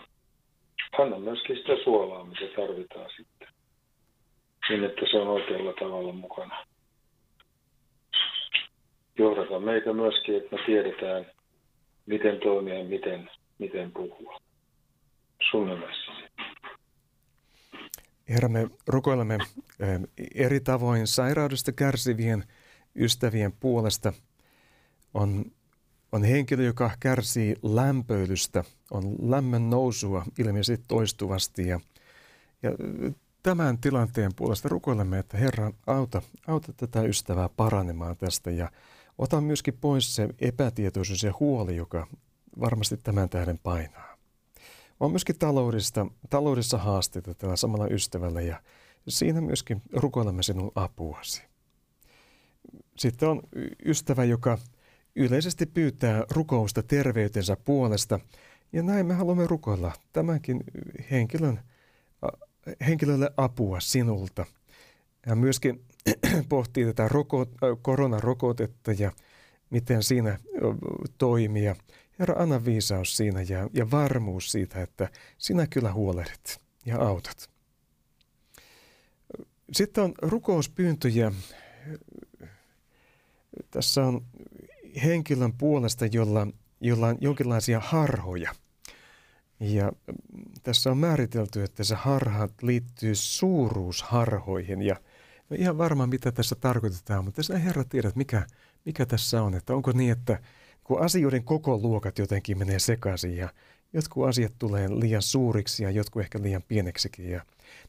[0.97, 3.47] anna myöskin sitä suolaa, mitä tarvitaan sitten.
[4.69, 6.65] Niin, että se on oikealla tavalla mukana.
[9.17, 11.31] Johdata meitä myöskin, että me tiedetään,
[12.05, 14.37] miten toimia ja miten, miten puhua.
[15.51, 16.30] Sun nimessäsi.
[18.33, 19.37] Herra, me rukoilemme
[19.79, 19.99] eh,
[20.35, 22.43] eri tavoin sairaudesta kärsivien
[22.95, 24.13] ystävien puolesta.
[25.13, 25.45] On,
[26.11, 31.67] on henkilö, joka kärsii lämpöilystä, on lämmön nousua ilmeisesti toistuvasti.
[31.67, 31.79] Ja,
[32.63, 32.71] ja
[33.43, 38.71] tämän tilanteen puolesta rukoilemme, että Herra, auta, auta tätä ystävää paranemaan tästä ja
[39.17, 42.07] ota myöskin pois se epätietoisuus ja huoli, joka
[42.59, 44.10] varmasti tämän tähden painaa.
[45.01, 48.61] On myöskin taloudessa, taloudessa haasteita tällä samalla ystävällä ja
[49.07, 51.43] siinä myöskin rukoilemme sinun apuasi.
[52.97, 53.41] Sitten on
[53.85, 54.57] ystävä, joka
[55.15, 58.19] yleisesti pyytää rukousta terveytensä puolesta
[58.73, 60.63] ja näin me haluamme rukoilla tämänkin
[61.11, 61.59] henkilön,
[62.87, 64.45] henkilölle apua sinulta.
[65.25, 65.85] Ja myöskin
[66.49, 67.45] pohtii tätä roko,
[67.81, 69.11] koronarokotetta ja
[69.69, 70.39] miten siinä
[71.17, 71.75] toimia.
[72.19, 77.49] Herra, anna viisaus siinä ja, ja varmuus siitä, että sinä kyllä huolehdit ja autat.
[79.71, 81.31] Sitten on rukouspyyntöjä.
[83.71, 84.25] Tässä on
[85.03, 86.47] henkilön puolesta, jolla,
[86.81, 88.55] jolla on jonkinlaisia harhoja.
[89.59, 89.91] Ja
[90.63, 94.81] tässä on määritelty, että se harha liittyy suuruusharhoihin.
[94.81, 94.95] Ja
[95.49, 98.47] no ihan varma, mitä tässä tarkoitetaan, mutta sä herra tiedät, mikä,
[98.85, 99.53] mikä tässä on.
[99.53, 100.39] Että onko niin, että
[100.91, 103.49] kun asioiden koko luokat jotenkin menee sekaisin ja
[103.93, 107.29] jotkut asiat tulee liian suuriksi ja jotkut ehkä liian pieneksikin.
[107.29, 107.41] Ja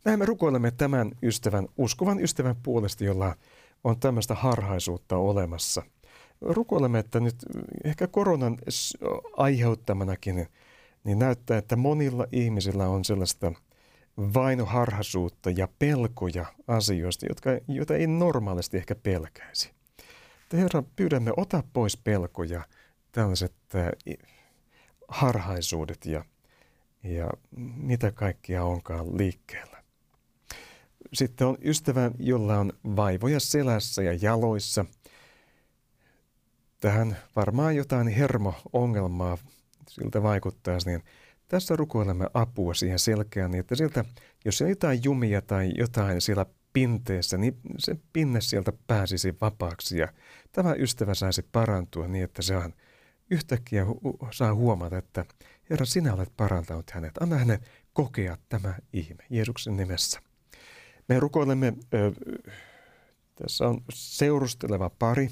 [0.04, 3.36] näin me rukoilemme tämän ystävän, uskovan ystävän puolesta, jolla
[3.84, 5.82] on tämmöistä harhaisuutta olemassa.
[6.40, 7.36] Rukoilemme, että nyt
[7.84, 8.58] ehkä koronan
[9.36, 10.46] aiheuttamanakin
[11.04, 13.52] niin näyttää, että monilla ihmisillä on sellaista
[14.16, 19.70] vainoharhaisuutta ja pelkoja asioista, jotka, joita ei normaalisti ehkä pelkäisi.
[20.52, 22.62] Herra, pyydämme, ota pois pelkoja–
[23.12, 23.54] tällaiset
[25.08, 26.24] harhaisuudet ja,
[27.02, 27.30] ja
[27.76, 29.82] mitä kaikkia onkaan liikkeellä.
[31.12, 34.84] Sitten on ystävä, jolla on vaivoja selässä ja jaloissa.
[36.80, 39.38] Tähän varmaan jotain hermo-ongelmaa
[39.88, 41.02] siltä vaikuttaa, niin
[41.48, 44.04] tässä rukoilemme apua siihen selkeään, niin että siltä,
[44.44, 50.08] jos on jotain jumia tai jotain siellä pinteessä, niin se pinne sieltä pääsisi vapaaksi ja
[50.52, 52.74] tämä ystävä saisi parantua niin, että se on
[53.32, 55.24] yhtäkkiä hu- saa huomata, että
[55.70, 57.12] Herra, sinä olet parantanut hänet.
[57.20, 57.58] Anna hänen
[57.92, 60.20] kokea tämä ihme Jeesuksen nimessä.
[61.08, 62.12] Me rukoilemme, ö,
[63.34, 65.30] tässä on seurusteleva pari,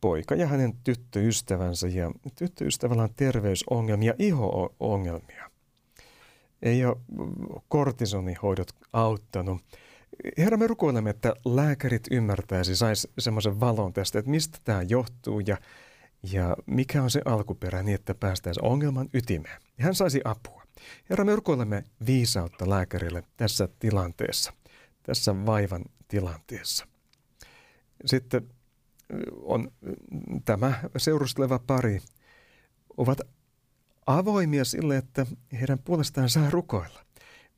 [0.00, 1.88] poika ja hänen tyttöystävänsä.
[1.88, 5.50] Ja tyttöystävällä on terveysongelmia, iho-ongelmia.
[6.62, 6.96] ei ole
[7.68, 9.62] kortisonihoidot auttanut.
[10.38, 15.56] Herra, me rukoilemme, että lääkärit ymmärtäisi, saisi semmoisen valon tästä, että mistä tämä johtuu ja,
[16.22, 19.62] ja mikä on se alkuperä niin, että päästäisiin ongelman ytimeen.
[19.78, 20.62] Ja hän saisi apua.
[21.10, 24.52] Herra, me rukoilemme viisautta lääkärille tässä tilanteessa,
[25.02, 26.86] tässä vaivan tilanteessa.
[28.06, 28.48] Sitten
[29.42, 29.72] on
[30.44, 32.00] tämä seurusteleva pari,
[32.96, 33.20] ovat
[34.06, 35.26] avoimia sille, että
[35.60, 37.04] heidän puolestaan saa rukoilla,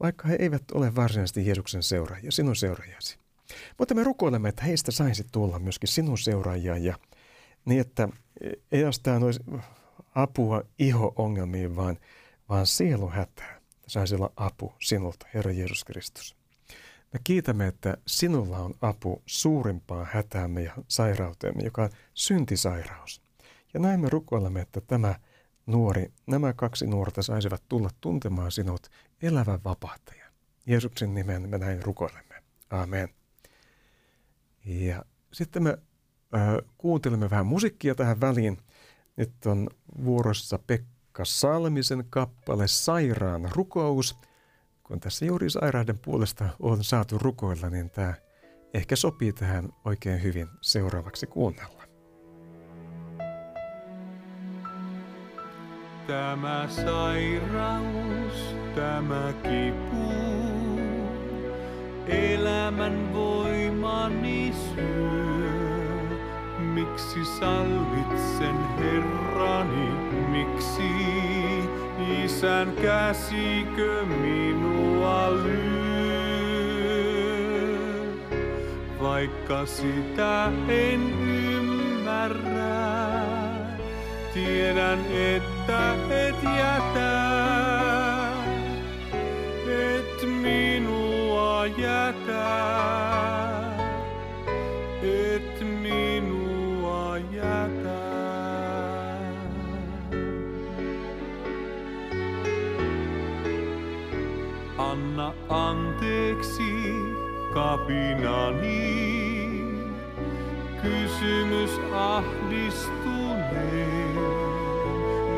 [0.01, 3.19] vaikka he eivät ole varsinaisesti Jeesuksen seuraajia, sinun seuraajasi.
[3.79, 6.99] Mutta me rukoilemme, että heistä saisi tulla myöskin sinun seuraajia ja
[7.65, 8.09] niin, että
[8.73, 9.41] ei ainoastaan olisi
[10.15, 11.99] apua iho-ongelmiin, vaan,
[12.49, 13.61] vaan sielu hätää.
[13.87, 16.37] Saisi olla apu sinulta, Herra Jeesus Kristus.
[17.13, 23.23] Me kiitämme, että sinulla on apu suurimpaan hätäämme ja sairauteemme, joka on syntisairaus.
[23.75, 25.15] Ja näin me rukoilemme, että tämä
[25.67, 28.89] nuori, nämä kaksi nuorta saisivat tulla tuntemaan sinut
[29.23, 30.33] elävän vapahtajan.
[30.67, 32.43] Jeesuksen nimen me näin rukoilemme.
[32.71, 33.09] Amen.
[34.65, 35.79] Ja sitten me
[36.79, 38.59] kuuntelemme vähän musiikkia tähän väliin.
[39.17, 39.69] Nyt on
[40.05, 44.19] vuorossa Pekka Salmisen kappale Sairaan rukous.
[44.83, 48.15] Kun tässä juuri sairaiden puolesta on saatu rukoilla, niin tämä
[48.75, 51.85] ehkä sopii tähän oikein hyvin seuraavaksi kuunnella.
[56.07, 60.13] Tämä sairaus, tämä kipu,
[62.07, 65.34] elämän voimani syö.
[66.75, 69.89] Miksi sallit sen Herrani,
[70.29, 70.91] miksi
[72.25, 75.85] isän käsikö minua lyö?
[79.03, 82.85] Vaikka sitä en ymmärrä,
[84.35, 87.23] tiedän, että et jätä,
[89.69, 92.44] et minua jätä,
[107.85, 109.05] kapinani,
[110.83, 112.85] kysymys ahdistuneen.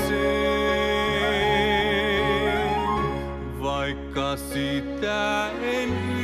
[3.61, 6.14] Vaikka sitä en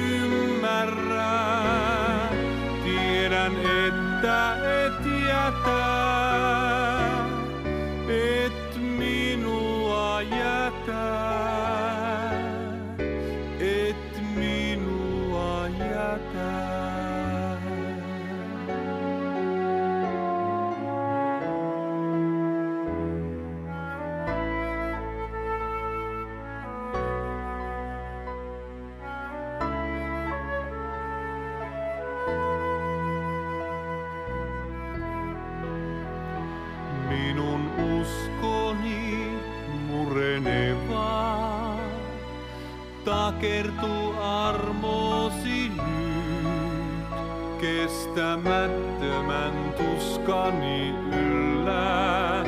[48.11, 52.43] Kestämättömän tuskani yllä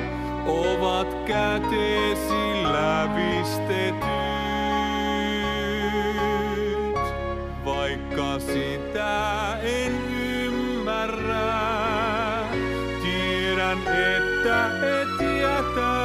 [0.45, 4.04] ovat kätesi lävistetyt.
[7.65, 9.93] Vaikka sitä en
[10.43, 11.60] ymmärrä,
[13.04, 16.02] tiedän, että et jätä.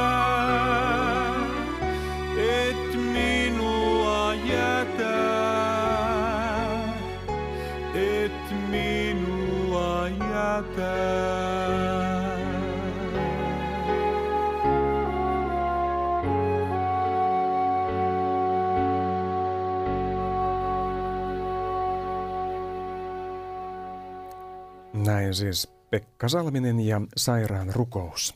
[25.29, 28.35] Näin siis Pekka Salminen ja sairaan rukous.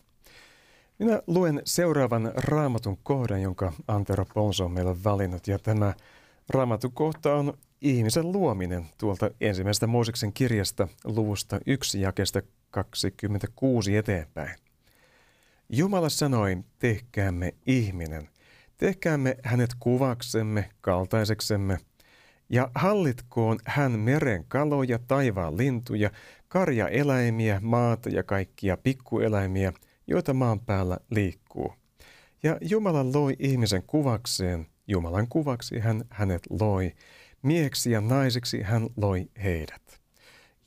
[1.00, 5.48] Minä luen seuraavan raamatun kohdan, jonka Antero Ponso on meille valinnut.
[5.48, 5.94] Ja tämä
[6.50, 14.56] raamatun kohta on ihmisen luominen tuolta ensimmäisestä Mooseksen kirjasta luvusta 1 jakesta 26 eteenpäin.
[15.70, 18.30] Jumala sanoi, tehkäämme ihminen,
[18.78, 21.78] tehkäämme hänet kuvaksemme, kaltaiseksemme,
[22.50, 26.12] ja hallitkoon hän meren kaloja, taivaan lintuja,
[26.54, 29.74] karjaeläimiä, maata ja kaikkia pikkueläimiä,
[30.08, 31.74] joita maan päällä liikkuu.
[32.44, 36.92] Ja Jumala loi ihmisen kuvakseen, Jumalan kuvaksi hän hänet loi,
[37.42, 40.02] mieksi ja naiseksi hän loi heidät.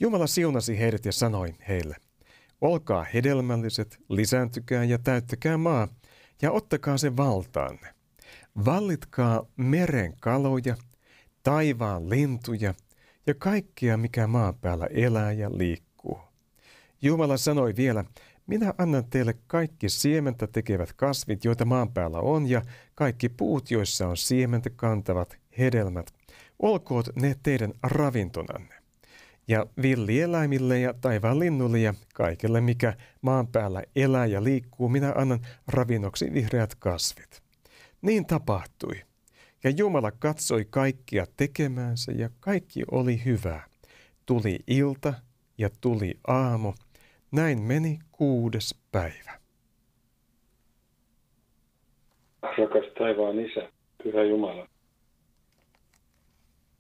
[0.01, 1.96] Jumala siunasi heidät ja sanoi heille,
[2.61, 5.88] olkaa hedelmälliset, lisääntykää ja täyttäkää maa,
[6.42, 7.94] ja ottakaa se valtaanne.
[8.64, 10.77] Vallitkaa meren kaloja,
[11.42, 12.75] taivaan lintuja
[13.26, 16.18] ja kaikkia, mikä maan päällä elää ja liikkuu.
[17.02, 18.04] Jumala sanoi vielä,
[18.46, 22.62] minä annan teille kaikki siementä tekevät kasvit, joita maan päällä on, ja
[22.94, 26.10] kaikki puut, joissa on siementä kantavat hedelmät.
[26.58, 28.74] Olkoot ne teidän ravintonanne.
[29.48, 35.40] Ja villieläimille ja taivaan linnulle ja kaikelle, mikä maan päällä elää ja liikkuu, minä annan
[35.68, 37.42] ravinnoksi vihreät kasvit.
[38.02, 39.02] Niin tapahtui.
[39.66, 43.66] Ja Jumala katsoi kaikkia tekemäänsä ja kaikki oli hyvää.
[44.26, 45.14] Tuli ilta
[45.59, 46.72] ja tuli aamu.
[47.33, 49.33] Näin meni kuudes päivä.
[52.42, 54.68] Rakas taivaan Isä, Pyhä Jumala,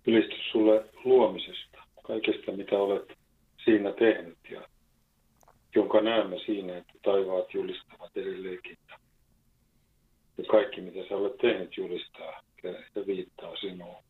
[0.06, 3.18] ylistys sulle luomisesta, kaikesta mitä olet
[3.64, 4.68] siinä tehnyt ja
[5.74, 8.78] jonka näemme siinä, että taivaat julistavat edelleenkin.
[10.38, 12.45] Ja kaikki, mitä sä olet tehnyt, julistaa
[12.94, 14.04] ja viittaa sinuun.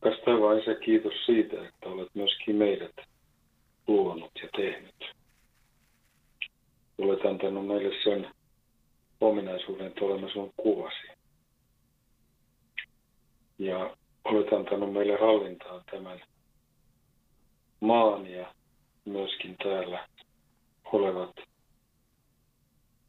[0.00, 2.94] Kas taivaan Isä, kiitos siitä, että olet myöskin meidät
[3.86, 5.14] luonut ja tehnyt.
[6.98, 8.30] Olet antanut meille sen
[9.20, 11.06] ominaisuuden, että olemme sun kuvasi.
[13.58, 16.20] Ja olet antanut meille hallintaan tämän
[17.80, 18.54] maan ja
[19.04, 20.08] myöskin täällä
[20.84, 21.36] olevat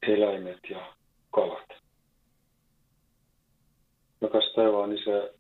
[0.08, 0.94] eläimet ja
[1.32, 1.70] kalat.
[4.22, 5.34] Rakas taivaan Isä,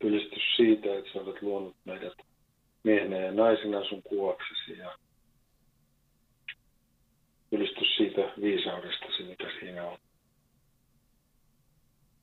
[0.00, 2.12] ylistys siitä, että sä olet luonut meidät
[2.84, 4.98] miehenä ja naisena sun kuvaksesi ja
[7.52, 9.98] ylistys siitä viisaudestasi, mitä siinä on.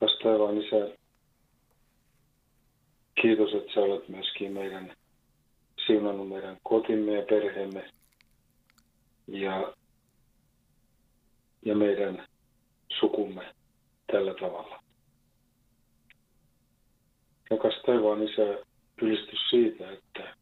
[0.00, 0.96] Rakas taivaan Isä,
[3.22, 4.96] kiitos, että sä olet myöskin meidän
[5.86, 7.90] siunannut meidän kotimme ja perheemme
[9.26, 9.74] ja,
[11.64, 12.26] ja meidän
[13.00, 13.54] sukumme
[14.12, 14.89] tällä tavalla.
[17.50, 18.58] Rakas taivaan Isä,
[19.02, 20.34] ylistys siitä, että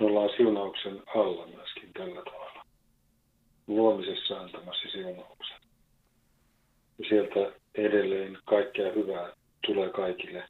[0.00, 2.64] me ollaan siunauksen alla myöskin tällä tavalla.
[3.66, 5.56] Luomisessa antamassa siunauksen.
[6.98, 9.32] Ja sieltä edelleen kaikkea hyvää
[9.66, 10.48] tulee kaikille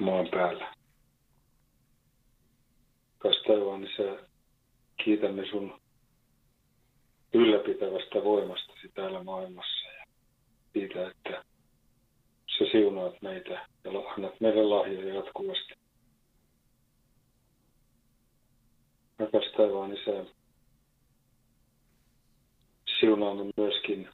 [0.00, 0.74] maan päällä.
[3.18, 4.28] Kas taivaan Isä,
[5.04, 5.80] kiitämme sun
[7.32, 10.04] ylläpitävästä voimastasi täällä maailmassa ja
[10.72, 11.44] siitä, että
[12.58, 15.74] sä siunaat meitä ja annat meille lahjoja jatkuvasti.
[19.18, 20.24] Rakas taivaan Isä,
[23.00, 24.08] siunaamme myöskin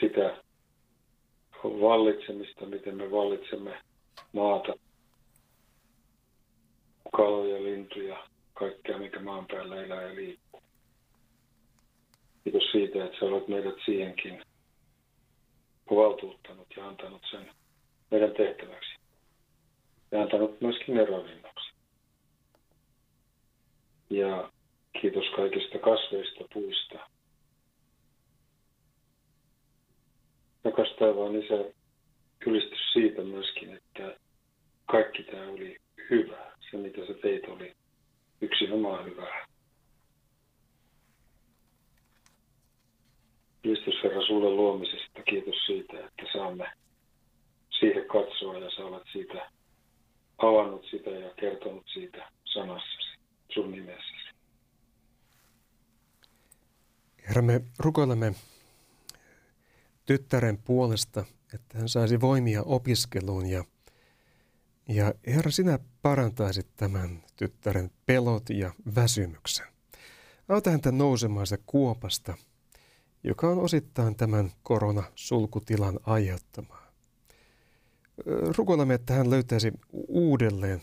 [0.00, 0.36] sitä
[1.64, 3.82] vallitsemista, miten me vallitsemme
[4.32, 4.72] maata,
[7.16, 10.62] kaloja, lintuja, kaikkea, mikä maan päällä elää ja liikkuu.
[12.44, 14.42] Kiitos siitä, että sä olet meidät siihenkin
[15.94, 17.50] valtuuttanut ja antanut sen
[18.10, 18.96] meidän tehtäväksi.
[20.10, 21.72] Ja antanut myöskin ne ravinnoksi.
[24.10, 24.50] Ja
[25.00, 26.98] kiitos kaikista kasveista, puista.
[30.64, 31.64] Rakas taivaan Isä,
[32.46, 34.16] ylistys siitä myöskin, että
[34.86, 35.76] kaikki tämä oli
[36.10, 36.52] hyvää.
[36.70, 37.72] Se, mitä sä teit, oli
[38.40, 39.46] yksinomaan hyvää.
[43.66, 45.22] Kiitos Herra sulle luomisesta.
[45.22, 46.64] Kiitos siitä, että saamme
[47.78, 49.50] siihen katsoa ja sä olet siitä
[50.38, 53.18] avannut sitä ja kertonut siitä sanassasi,
[53.52, 54.30] sun nimessäsi.
[57.28, 58.32] Herra, me rukoilemme
[60.06, 61.24] tyttären puolesta,
[61.54, 63.64] että hän saisi voimia opiskeluun ja,
[64.88, 69.66] ja Herra, sinä parantaisit tämän tyttären pelot ja väsymyksen.
[70.48, 72.34] Auta häntä nousemaan sitä kuopasta–
[73.24, 76.92] joka on osittain tämän koronasulkutilan aiheuttamaa.
[78.56, 79.72] Rukoilemme, että hän löytäisi
[80.08, 80.82] uudelleen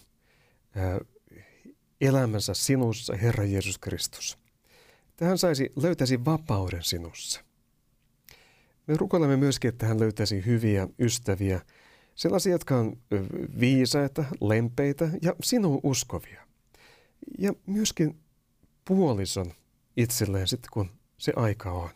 [2.01, 4.37] elämänsä sinussa, Herra Jeesus Kristus.
[5.09, 7.43] Että hän saisi, löytäisi vapauden sinussa.
[8.87, 11.61] Me rukoilemme myöskin, että hän löytäisi hyviä ystäviä,
[12.15, 12.97] sellaisia, jotka on
[13.59, 16.47] viisaita, lempeitä ja sinuun uskovia.
[17.39, 18.19] Ja myöskin
[18.85, 19.53] puolison
[19.97, 21.89] itselleen sitten, kun se aika on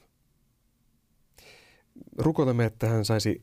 [2.18, 3.42] rukoilemme, että hän saisi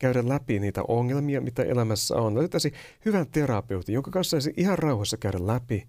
[0.00, 2.34] käydä läpi niitä ongelmia, mitä elämässä on.
[2.34, 2.72] Löytäisi
[3.04, 5.88] hyvän terapeutin, jonka kanssa saisi ihan rauhassa käydä läpi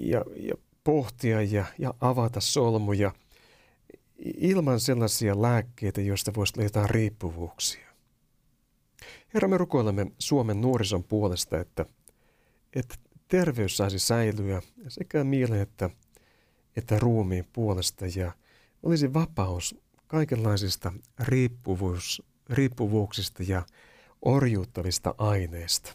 [0.00, 3.12] ja, ja pohtia ja, ja avata solmuja
[4.36, 7.88] ilman sellaisia lääkkeitä, joista voisi löytää riippuvuuksia.
[9.34, 11.86] Herra, me rukoilemme Suomen nuorison puolesta, että,
[12.76, 12.94] että
[13.28, 15.90] terveys saisi säilyä sekä mielen että,
[16.76, 18.32] että ruumiin puolesta ja
[18.82, 23.62] olisi vapaus kaikenlaisista riippuvuus, riippuvuuksista ja
[24.22, 25.94] orjuuttavista aineista.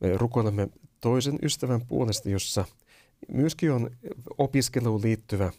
[0.00, 0.68] Me rukoilemme
[1.00, 2.64] toisen ystävän puolesta, jossa
[3.28, 3.90] myöskin on
[4.38, 5.52] opiskeluun liittyvä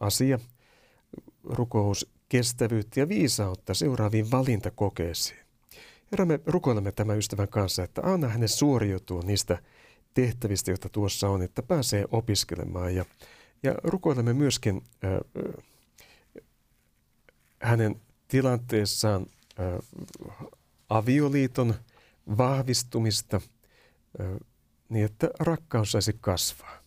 [0.00, 0.38] asia,
[1.44, 5.38] rukous kestävyyttä ja viisautta seuraaviin valintakokeisiin.
[6.12, 9.58] Herra, me rukoilemme tämän ystävän kanssa, että anna hänen suoriutua niistä
[10.14, 12.94] tehtävistä, joita tuossa on, että pääsee opiskelemaan.
[12.94, 13.04] Ja,
[13.62, 15.10] ja rukoilemme myöskin äh,
[17.66, 19.26] hänen tilanteessaan
[20.88, 21.74] avioliiton
[22.38, 23.40] vahvistumista
[24.88, 26.82] niin, että rakkaus saisi kasvaa.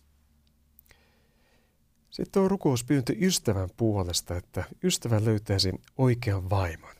[2.10, 6.94] Sitten on rukouspyyntö ystävän puolesta, että ystävä löytäisi oikean vaimon.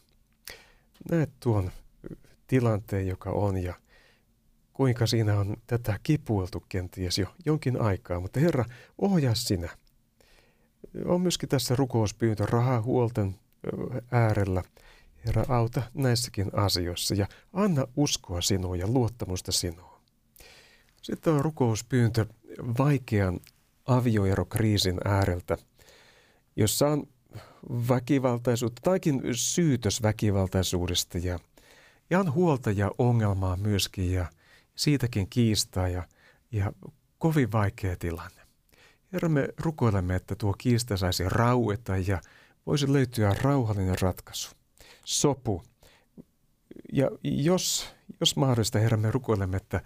[1.11, 1.71] Näet tuon
[2.47, 3.75] tilanteen, joka on ja
[4.73, 8.65] kuinka siinä on tätä kipuiltu kenties jo jonkin aikaa, mutta Herra,
[8.99, 9.69] ohjaa sinä.
[11.05, 13.37] On myöskin tässä rukouspyyntö rahahuolten
[14.11, 14.63] äärellä.
[15.27, 20.01] Herra, auta näissäkin asioissa ja anna uskoa sinua ja luottamusta sinua.
[21.03, 22.27] Sitten on rukouspyyntö
[22.79, 23.41] vaikean
[23.87, 25.57] avioerokriisin ääreltä,
[26.57, 27.07] jossa on
[27.89, 31.39] väkivaltaisuutta taikin syytös väkivaltaisuudesta ja,
[32.11, 34.27] ja on huolta ja ongelmaa myöskin ja
[34.75, 36.03] siitäkin kiistaa ja,
[36.53, 36.73] ja
[37.19, 38.41] kovin vaikea tilanne.
[39.13, 42.21] Herra, me rukoilemme, että tuo kiista saisi raueta ja
[42.67, 44.51] voisi löytyä rauhallinen ratkaisu,
[45.05, 45.63] sopu.
[46.93, 49.81] Ja jos, jos mahdollista, Herra, me rukoilemme, että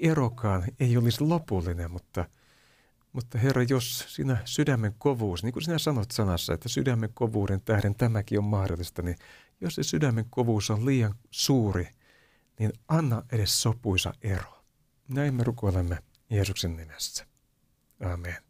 [0.00, 2.24] erokaan ei olisi lopullinen, mutta–
[3.16, 7.94] mutta Herra, jos sinä sydämen kovuus, niin kuin sinä sanot sanassa, että sydämen kovuuden tähden
[7.94, 9.16] tämäkin on mahdollista, niin
[9.60, 11.88] jos se sydämen kovuus on liian suuri,
[12.58, 14.64] niin anna edes sopuisa ero.
[15.08, 15.98] Näin me rukoilemme
[16.30, 17.26] Jeesuksen nimessä.
[18.00, 18.45] Amen.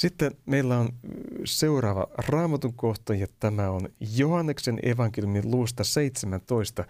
[0.00, 0.88] Sitten meillä on
[1.44, 3.80] seuraava raamatun kohta ja tämä on
[4.18, 6.84] Johanneksen evankeliumin luusta 17.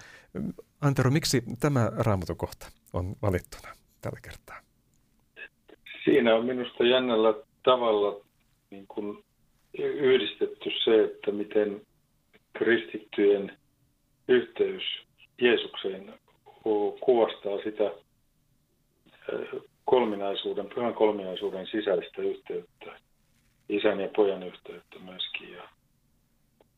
[0.80, 3.68] Antero, miksi tämä raamatun kohta on valittuna
[4.00, 4.61] tällä kertaa?
[6.04, 8.24] Siinä on minusta jännällä tavalla
[8.70, 9.24] niin kuin
[9.78, 11.80] yhdistetty se, että miten
[12.52, 13.58] kristittyjen
[14.28, 14.82] yhteys
[15.40, 16.14] Jeesukseen
[17.00, 17.90] kuvastaa sitä
[19.91, 22.91] kolminaisuuden, pyhän kolminaisuuden sisäistä yhteyttä,
[23.68, 25.53] isän ja pojan yhteyttä myöskin.
[25.53, 25.62] Ja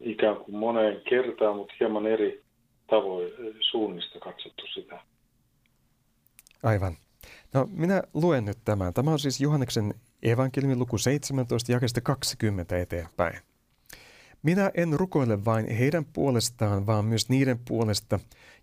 [0.01, 2.43] ikään kuin moneen kertaan, mutta hieman eri
[2.87, 3.33] tavoin
[3.71, 5.01] suunnista katsottu sitä.
[6.63, 6.97] Aivan.
[7.55, 8.95] No minä luen nyt tämän.
[8.95, 13.41] Tämä on siis Johanneksen evankeliumin luku 17 jakesta 20 eteenpäin.
[14.43, 18.21] Minä en rukoile vain heidän puolestaan, vaan myös niiden puolesta,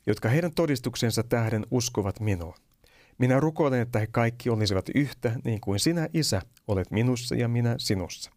[0.07, 2.55] jotka heidän todistuksensa tähden uskovat minua.
[3.19, 7.75] Minä rukoilen, että he kaikki olisivat yhtä, niin kuin sinä, Isä, olet minussa ja minä
[7.77, 8.31] sinussa.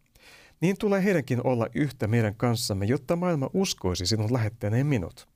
[0.61, 5.27] Niin tulee heidänkin olla yhtä meidän kanssamme, jotta maailma uskoisi sinun lähettäneen minut.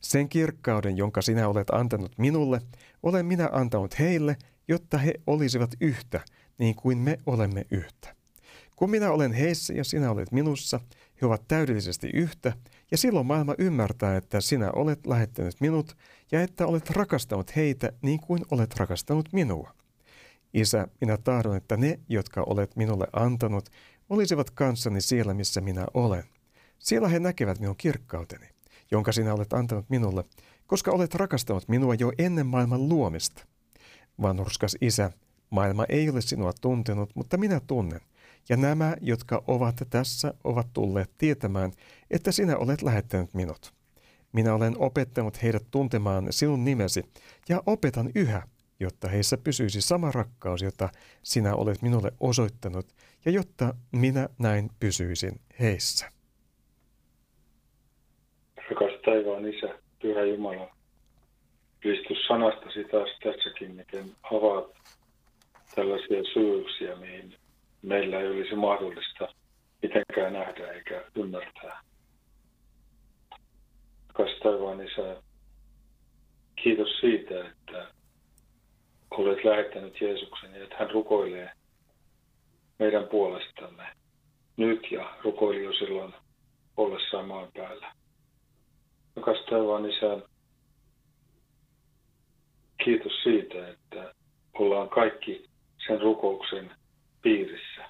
[0.00, 2.60] Sen kirkkauden, jonka sinä olet antanut minulle,
[3.02, 4.36] olen minä antanut heille,
[4.68, 6.20] jotta he olisivat yhtä,
[6.58, 8.14] niin kuin me olemme yhtä.
[8.76, 10.80] Kun minä olen heissä ja sinä olet minussa,
[11.22, 12.52] he ovat täydellisesti yhtä,
[12.90, 15.96] ja silloin maailma ymmärtää, että sinä olet lähettänyt minut
[16.32, 19.74] ja että olet rakastanut heitä niin kuin olet rakastanut minua.
[20.54, 23.68] Isä, minä tahdon, että ne, jotka olet minulle antanut,
[24.10, 26.24] olisivat kanssani siellä, missä minä olen.
[26.78, 28.46] Siellä he näkevät minun kirkkauteni,
[28.90, 30.24] jonka sinä olet antanut minulle,
[30.66, 33.46] koska olet rakastanut minua jo ennen maailman luomista.
[34.22, 35.12] Vanhurskas isä,
[35.50, 38.00] maailma ei ole sinua tuntenut, mutta minä tunnen.
[38.48, 41.72] Ja nämä, jotka ovat tässä, ovat tulleet tietämään,
[42.10, 43.72] että sinä olet lähettänyt minut.
[44.32, 47.02] Minä olen opettanut heidät tuntemaan sinun nimesi
[47.48, 48.42] ja opetan yhä,
[48.80, 50.88] jotta heissä pysyisi sama rakkaus, jota
[51.22, 52.86] sinä olet minulle osoittanut,
[53.24, 56.10] ja jotta minä näin pysyisin heissä.
[58.70, 60.76] Rakas taivaan Isä, Pyhä Jumala,
[61.80, 64.70] Kristus sanastasi taas tässäkin, miten avaat
[65.74, 67.34] tällaisia syvyyksiä, mihin
[67.84, 69.28] meillä ei olisi mahdollista
[69.82, 71.80] mitenkään nähdä eikä ymmärtää.
[74.12, 75.22] Kas taivaan Isä,
[76.62, 77.86] kiitos siitä, että
[79.10, 81.50] olet lähettänyt Jeesuksen ja että hän rukoilee
[82.78, 83.86] meidän puolestamme
[84.56, 86.14] nyt ja rukoili jo silloin
[86.76, 87.92] ollessaan maan päällä.
[89.16, 90.18] Rakas taivaan Isä,
[92.84, 94.14] kiitos siitä, että
[94.54, 95.46] ollaan kaikki
[95.86, 96.70] sen rukouksen
[97.24, 97.84] piirissä.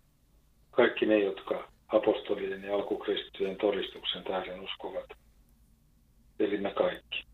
[0.70, 5.07] Kaikki ne, jotka apostolien ja alkukristittyjen todistuksen tähden uskovat
[6.39, 7.24] eli me kaikki.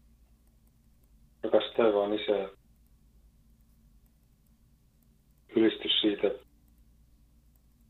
[1.42, 2.48] Rakas taivaan Isä,
[5.56, 6.30] ylistys siitä,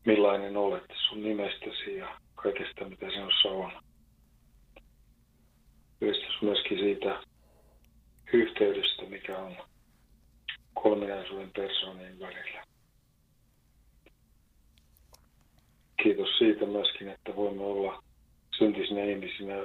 [0.05, 3.71] millainen olet sun nimestäsi ja kaikesta, mitä sinussa on.
[6.01, 7.23] Ylistys myöskin siitä
[8.33, 9.55] yhteydestä, mikä on
[10.73, 12.70] kolminaisuuden persoonien välillä.
[16.03, 18.03] Kiitos siitä myöskin, että voimme olla
[18.57, 19.55] syntisinä ihmisinä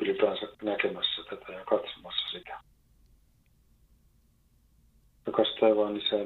[0.00, 2.60] ylipäänsä näkemässä tätä ja katsomassa sitä.
[5.26, 6.16] Rakas taivaan Isä,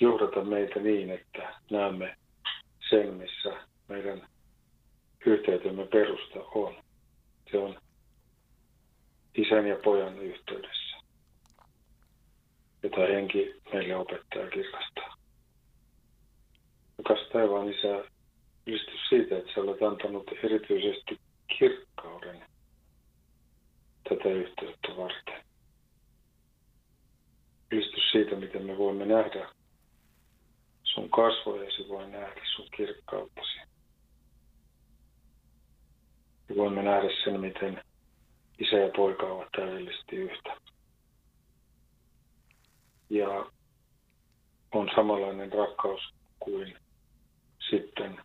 [0.00, 2.16] johdata meitä niin, että näemme
[2.90, 4.28] sen, missä meidän
[5.26, 6.74] yhteytemme perusta on.
[7.50, 7.80] Se on
[9.34, 10.96] isän ja pojan yhteydessä,
[12.82, 15.18] jota henki meille opettaa kirkastaa.
[16.98, 18.04] Rakas taivaan isä,
[18.66, 21.20] ylistys siitä, että sä olet antanut erityisesti
[21.58, 22.42] kirkkauden
[24.08, 25.44] tätä yhteyttä varten.
[27.72, 29.48] Ylistys siitä, miten me voimme nähdä
[30.82, 33.58] sun kasvojasi, voi nähdä sun kirkkauttasi.
[36.48, 37.82] Ja voimme nähdä sen, miten
[38.58, 40.56] isä ja poika ovat täydellisesti yhtä.
[43.10, 43.50] Ja
[44.72, 46.76] on samanlainen rakkaus kuin
[47.70, 48.20] sitten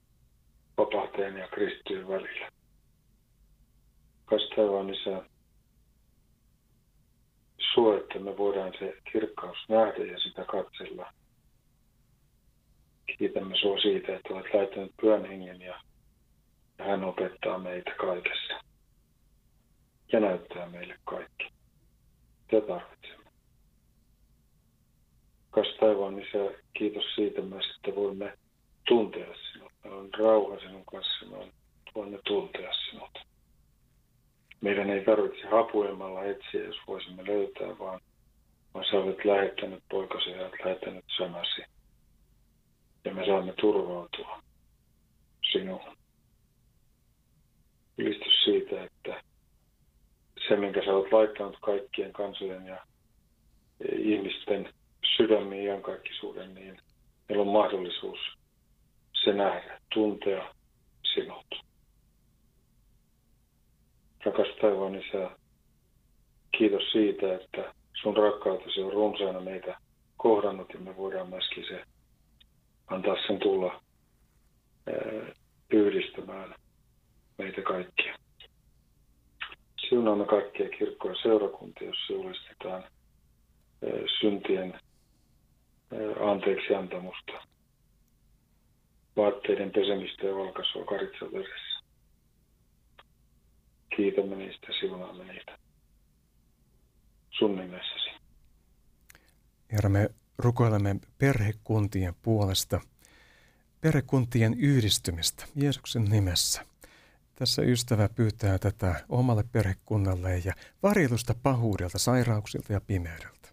[0.78, 2.52] vapahteen ja kristittyjen välillä.
[4.26, 5.22] Kas taivaan isä,
[7.74, 11.14] suo, että me voidaan se kirkkaus nähdä ja sitä katsella.
[13.18, 15.82] Kiitämme sinua siitä, että olet laittanut pyhän hengen ja
[16.80, 18.54] hän opettaa meitä kaikessa
[20.12, 21.48] ja näyttää meille kaikki.
[22.52, 23.32] Mitä tarvitsemme.
[25.52, 28.38] Kas taivaan isä, kiitos siitä myös, että voimme
[28.88, 29.72] tuntea sinut.
[29.84, 31.52] Meillä on rauha sinun kanssa, me
[31.96, 33.20] voimme tuntea sinut.
[34.62, 38.02] Meidän ei tarvitse hapuemalla etsiä, jos voisimme löytää, vaan,
[38.74, 41.62] vaan sä olet lähettänyt poikasi ja olet lähettänyt sanasi.
[43.06, 44.42] Ja me saamme turvautua
[45.52, 45.98] sinuun.
[47.98, 49.24] Ylistys siitä, että
[50.48, 52.86] se, minkä sä olet laittanut kaikkien kansojen ja
[53.98, 54.74] ihmisten
[55.18, 56.78] sydämiin iankaikkisuuden, niin
[57.30, 58.20] meillä on mahdollisuus
[59.24, 60.54] se nähdä, tuntea
[61.14, 61.46] sinut.
[64.26, 65.30] Rakas taivaan Isä,
[66.58, 69.78] kiitos siitä, että sun rakkautesi on runsaana meitä
[70.18, 71.84] kohdannut ja me voidaan myöskin se
[72.88, 73.82] antaa sen tulla
[75.70, 76.56] yhdistämään
[77.38, 78.18] meitä kaikkia.
[79.90, 82.84] Siunaamme kaikkia kirkkoja seurakuntia, joissa julistetaan
[84.20, 84.80] syntien
[86.20, 87.34] anteeksi antamusta,
[89.18, 91.84] vaatteiden pesemistä ja valkaisua karitsaveressä.
[93.96, 95.58] Kiitämme niistä, siunaamme niitä.
[97.32, 98.10] Sun nimessäsi.
[99.72, 102.82] Herra, me rukoilemme perhekuntien puolesta,
[103.82, 106.66] perhekuntien yhdistymistä Jeesuksen nimessä–
[107.36, 110.54] tässä ystävä pyytää tätä omalle perhekunnalle ja
[110.84, 113.50] varjelusta pahuudelta, sairauksilta ja pimeydeltä.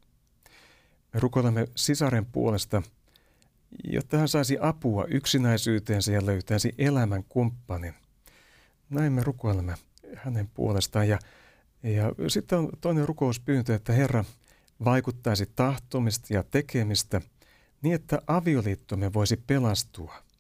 [1.13, 2.83] Me rukoilemme sisaren puolesta,
[3.85, 7.95] jotta hän saisi apua yksinäisyyteensä ja löytäisi elämän kumppanin.
[8.91, 9.75] Näin me rukoilemme
[10.17, 11.09] hänen puolestaan.
[11.09, 11.19] Ja,
[11.83, 14.25] ja sitten on toinen rukouspyyntö, että Herra
[14.85, 17.21] vaikuttaisi tahtomista ja tekemistä
[17.83, 20.15] niin, että avioliittomme voisi pelastua–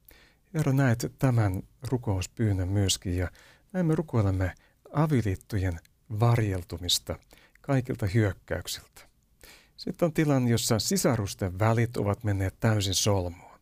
[0.54, 3.30] Herra, näet tämän rukouspyynnön myöskin ja
[3.72, 4.52] näin me rukoilemme
[4.92, 5.80] aviliittojen
[6.20, 7.18] varjeltumista
[7.60, 9.09] kaikilta hyökkäyksiltä.
[9.80, 13.60] Sitten on tilanne, jossa sisarusten välit ovat menneet täysin solmuun,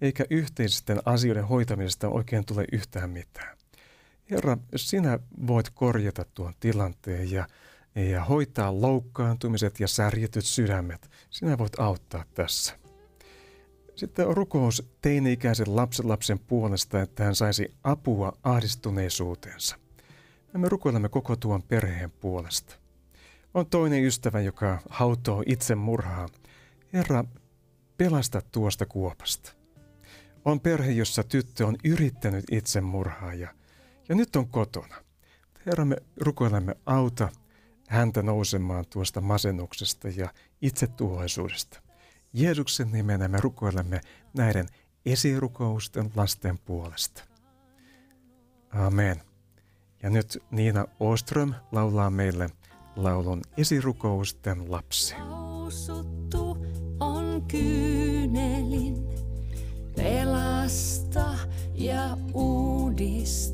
[0.00, 3.56] eikä yhteisten asioiden hoitamisesta oikein tule yhtään mitään.
[4.30, 7.46] Herra, sinä voit korjata tuon tilanteen ja,
[7.94, 11.10] ja hoitaa loukkaantumiset ja särjetyt sydämet.
[11.30, 12.78] Sinä voit auttaa tässä.
[13.96, 19.76] Sitten on rukous teini-ikäisen lapsen puolesta, että hän saisi apua ahdistuneisuuteensa.
[20.52, 22.85] Ja me rukoilemme koko tuon perheen puolesta.
[23.56, 26.28] On toinen ystävä, joka hautoo itse murhaa.
[26.92, 27.24] Herra,
[27.96, 29.52] pelasta tuosta kuopasta.
[30.44, 33.54] On perhe, jossa tyttö on yrittänyt itsemurhaa ja,
[34.08, 34.96] ja nyt on kotona.
[35.66, 37.28] Herra, me rukoilemme auta
[37.88, 40.28] häntä nousemaan tuosta masennuksesta ja
[40.62, 41.80] itsetuhoisuudesta.
[42.32, 44.00] Jeesuksen nimenä me rukoilemme
[44.34, 44.66] näiden
[45.06, 47.24] esirukousten lasten puolesta.
[48.70, 49.22] Amen.
[50.02, 52.50] Ja nyt Niina Oström laulaa meille
[52.96, 55.14] laulun esirukousten lapsi.
[55.18, 56.66] Lausuttu
[57.00, 59.08] on kyynelin,
[59.96, 61.34] pelasta
[61.74, 63.45] ja uudista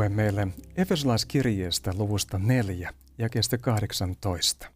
[0.00, 4.70] Lue meille Efesolaiskirjeestä luvusta 4 ja kestä 18.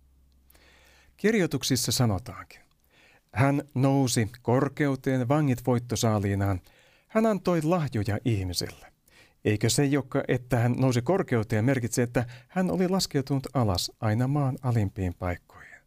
[1.16, 2.60] Kirjoituksissa sanotaankin.
[3.32, 6.60] Hän nousi korkeuteen vangit voittosaaliinaan.
[7.08, 8.92] Hän antoi lahjoja ihmisille.
[9.44, 14.58] Eikö se, joka, että hän nousi korkeuteen, merkitse, että hän oli laskeutunut alas aina maan
[14.62, 15.78] alimpiin paikkoihin?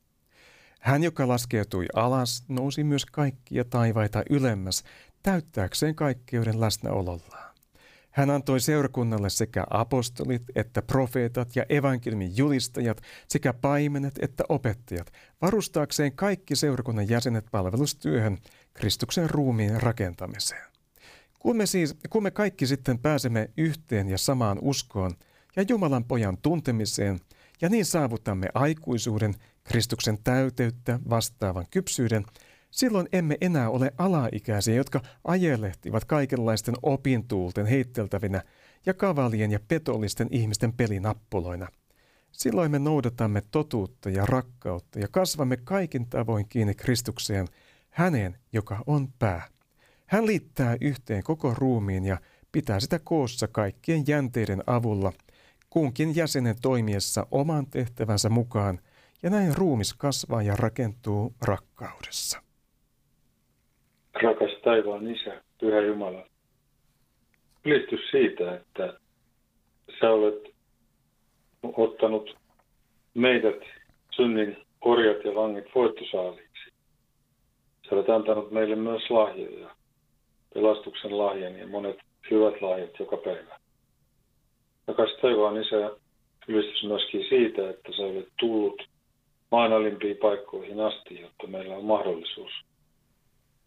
[0.79, 4.83] Hän, joka laskeutui alas, nousi myös kaikkia taivaita ylemmäs,
[5.23, 7.46] täyttääkseen kaikkeuden läsnäolollaan.
[8.17, 15.11] Hän antoi seurakunnalle sekä apostolit että profeetat ja evankeliumin julistajat sekä paimenet että opettajat,
[15.41, 18.37] varustaakseen kaikki seurakunnan jäsenet palvelustyöhön
[18.73, 20.61] Kristuksen ruumiin rakentamiseen.
[21.39, 25.11] Kun me, siis, kun me kaikki sitten pääsemme yhteen ja samaan uskoon
[25.55, 27.19] ja Jumalan pojan tuntemiseen,
[27.61, 32.25] ja niin saavutamme aikuisuuden, Kristuksen täyteyttä vastaavan kypsyyden,
[32.71, 38.43] silloin emme enää ole alaikäisiä, jotka ajelehtivat kaikenlaisten opintuulten heitteltävinä
[38.85, 41.67] ja kavalien ja petollisten ihmisten pelinappuloina.
[42.31, 47.47] Silloin me noudatamme totuutta ja rakkautta ja kasvamme kaikin tavoin kiinni Kristukseen,
[47.89, 49.47] häneen, joka on pää.
[50.05, 52.17] Hän liittää yhteen koko ruumiin ja
[52.51, 55.13] pitää sitä koossa kaikkien jänteiden avulla,
[55.69, 58.79] kunkin jäsenen toimiessa oman tehtävänsä mukaan,
[59.23, 62.46] ja näin ruumis kasvaa ja rakentuu rakkaudessa.
[64.67, 66.25] Taivaan Isä, Pyhä Jumala,
[67.65, 68.99] ylistys siitä, että
[69.99, 70.55] sä olet
[71.63, 72.37] ottanut
[73.13, 73.59] meidät
[74.15, 76.71] synnin orjat ja vangit voittosaaliiksi.
[77.89, 79.75] Sä olet antanut meille myös lahjoja,
[80.53, 81.99] pelastuksen lahjan ja monet
[82.31, 83.59] hyvät lahjat joka päivä.
[84.87, 85.91] Rakas taivaan Isä,
[86.47, 88.81] ylistys myöskin siitä, että sä olet tullut
[89.51, 92.51] maan alimpiin paikkoihin asti, jotta meillä on mahdollisuus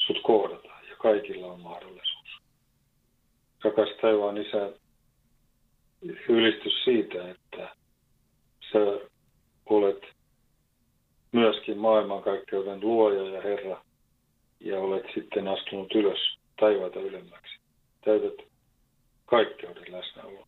[0.07, 0.70] sut kohdata
[1.03, 2.41] kaikilla on mahdollisuus.
[3.65, 4.73] Rakas taivaan Isä,
[6.29, 7.77] ylistys siitä, että
[8.73, 9.09] sä
[9.67, 10.03] olet
[11.33, 13.85] myöskin maailmankaikkeuden luoja ja Herra
[14.61, 17.59] ja olet sitten astunut ylös taivaita ylemmäksi.
[18.05, 18.47] Täytät
[19.27, 20.47] kaikkeuden läsnäoloa.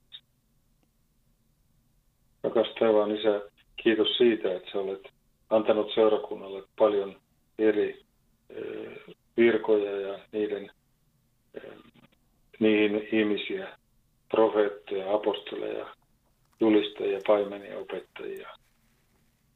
[2.42, 3.42] Rakas taivaan Isä,
[3.76, 5.02] kiitos siitä, että sä olet
[5.50, 7.20] antanut seurakunnalle paljon
[7.58, 8.02] eri
[8.50, 10.70] eh, virkoja ja niiden,
[12.58, 13.78] niihin ihmisiä,
[14.30, 15.86] profeetteja, apostoleja,
[16.60, 18.48] julistajia, paimenia, opettajia.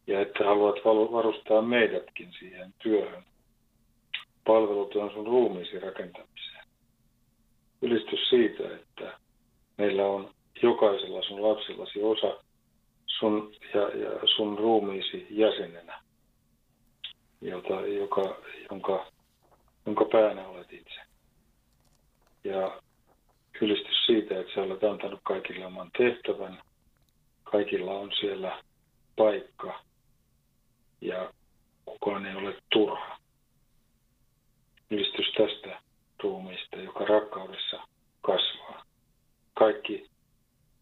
[0.07, 0.77] Ja että haluat
[1.13, 3.23] varustaa meidätkin siihen työhön,
[4.47, 6.65] palvelutyön sun ruumiisi rakentamiseen.
[7.83, 9.19] Ylistys siitä, että
[9.79, 10.31] meillä on
[10.63, 12.37] jokaisella sun lapsillasi osa
[13.07, 16.01] sun, ja, ja sun ruumiisi jäsenenä,
[17.41, 18.37] jota, joka,
[18.71, 19.07] jonka,
[19.87, 21.01] jonka päänä olet itse.
[22.45, 22.81] Ja
[23.61, 26.63] ylistys siitä, että sä olet antanut kaikille oman tehtävän.
[27.45, 28.63] Kaikilla on siellä
[29.17, 29.85] paikka
[31.01, 31.33] ja
[31.85, 33.19] kukaan ei ole turha.
[34.91, 35.81] Ylistys tästä
[36.23, 37.89] ruumiista, joka rakkaudessa
[38.23, 38.85] kasvaa.
[39.55, 40.11] kaikki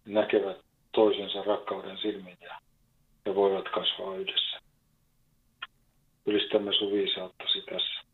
[0.04, 0.56] näkevät
[0.92, 2.38] toisensa rakkauden silmin
[3.24, 4.60] ja voivat kasvaa yhdessä.
[6.26, 8.04] Ylistämme sun viisauttasi tässä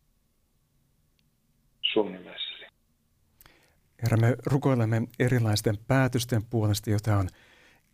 [1.93, 2.65] sun nimessäsi.
[4.11, 7.29] Herra, me rukoilemme erilaisten päätösten puolesta, joita on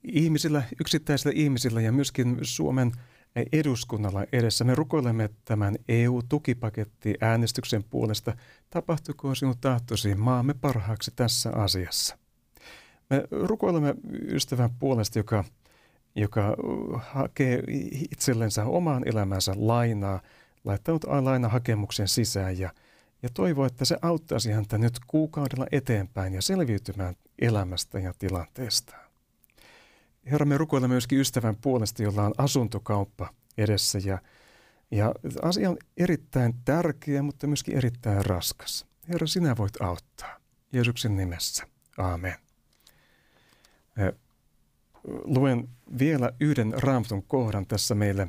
[0.04, 2.92] ihmisillä, yksittäisillä ihmisillä ja myöskin Suomen
[3.52, 4.64] eduskunnalla edessä.
[4.64, 8.36] Me rukoilemme tämän EU-tukipaketti äänestyksen puolesta.
[8.70, 12.18] Tapahtuko sinun tahtosi maamme parhaaksi tässä asiassa?
[13.10, 15.44] Me rukoilemme ystävän puolesta, joka,
[16.14, 16.56] joka
[16.98, 17.62] hakee
[18.12, 20.20] itsellensä omaan elämänsä lainaa,
[20.64, 22.70] laittanut lainahakemuksen sisään ja,
[23.22, 28.96] ja toivoo, että se auttaisi häntä nyt kuukaudella eteenpäin ja selviytymään elämästä ja tilanteesta.
[30.30, 34.18] Herra, me rukoilemme myöskin ystävän puolesta, jolla on asuntokauppa edessä ja,
[34.90, 35.12] ja
[35.42, 38.86] asia on erittäin tärkeä, mutta myöskin erittäin raskas.
[39.08, 40.36] Herra, sinä voit auttaa.
[40.72, 41.66] Jeesuksen nimessä.
[41.98, 42.34] Aamen.
[45.04, 48.28] Luen vielä yhden raamatun kohdan tässä meille.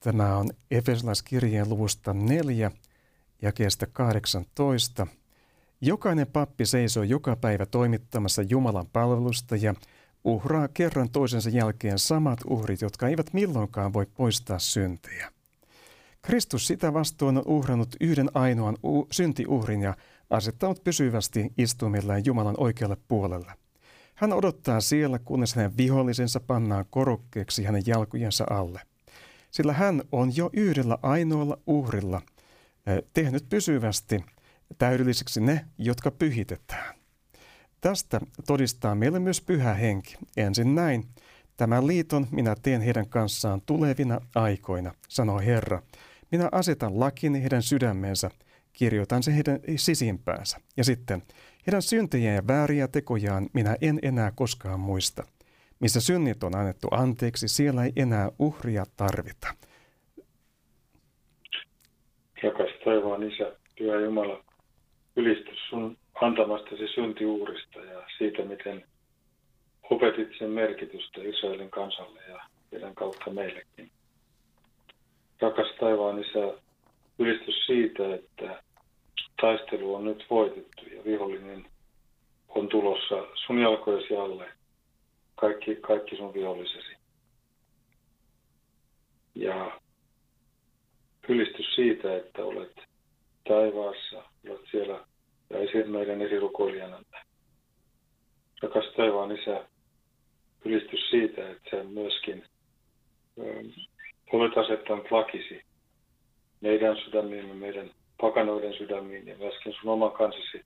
[0.00, 2.70] Tämä on Efesolaiskirjeen luvusta 4,
[3.44, 5.06] jakeesta 18.
[5.80, 9.74] Jokainen pappi seisoo joka päivä toimittamassa Jumalan palvelusta ja
[10.24, 15.32] uhraa kerran toisensa jälkeen samat uhrit, jotka eivät milloinkaan voi poistaa syntejä.
[16.22, 19.96] Kristus sitä vastoin on uhrannut yhden ainoan u- syntiuhrin ja
[20.30, 23.52] asettanut pysyvästi istumillaan Jumalan oikealle puolelle.
[24.14, 28.80] Hän odottaa siellä, kunnes hänen vihollisensa pannaan korokkeeksi hänen jalkojensa alle.
[29.50, 32.22] Sillä hän on jo yhdellä ainoalla uhrilla
[33.14, 34.24] tehnyt pysyvästi
[34.78, 36.94] täydelliseksi ne, jotka pyhitetään.
[37.80, 40.16] Tästä todistaa meille myös pyhä henki.
[40.36, 41.04] Ensin näin.
[41.56, 45.82] Tämän liiton minä teen heidän kanssaan tulevina aikoina, sanoo Herra.
[46.30, 48.30] Minä asetan lakini heidän sydämeensä,
[48.72, 50.58] kirjoitan se heidän sisimpäänsä.
[50.76, 51.22] Ja sitten,
[51.66, 55.24] heidän syntejä ja vääriä tekojaan minä en enää koskaan muista.
[55.80, 59.54] Missä synnit on annettu anteeksi, siellä ei enää uhria tarvita.
[62.42, 64.44] Rakas taivaan Isä, Pyhä Jumala,
[65.16, 68.84] ylistys sun antamastasi syntiuurista ja siitä, miten
[69.90, 72.40] opetit sen merkitystä Israelin kansalle ja
[72.72, 73.90] heidän kautta meillekin.
[75.40, 76.54] Rakas taivaan Isä,
[77.18, 78.62] ylistys siitä, että
[79.40, 81.66] taistelu on nyt voitettu ja vihollinen
[82.48, 84.52] on tulossa sun jalkojesi alle,
[85.36, 86.96] kaikki, kaikki sun vihollisesi.
[89.34, 89.80] Ja
[91.28, 92.76] ylistys siitä, että olet
[93.48, 95.04] taivaassa, olet siellä
[95.50, 97.18] ja esi, meidän esirukoilijanamme.
[98.62, 99.68] Rakas taivaan Isä,
[100.64, 102.44] ylistys siitä, että sä myöskin
[103.38, 103.64] ö,
[104.32, 105.62] olet asettanut lakisi
[106.60, 110.64] meidän sydämiimme, meidän pakanoiden sydämiin ja myöskin sun oman kansasi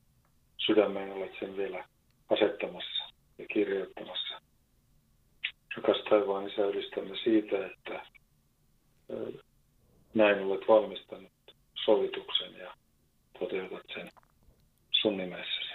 [0.56, 1.84] sydämeen olet sen vielä
[2.30, 3.04] asettamassa
[3.38, 4.40] ja kirjoittamassa.
[5.76, 8.06] Rakas taivaan Isä, ylistämme siitä, että
[9.10, 9.32] ö,
[10.18, 11.32] näin olet valmistanut
[11.84, 12.74] sovituksen ja
[13.38, 14.10] toteutat sen
[14.90, 15.68] sun nimessäsi.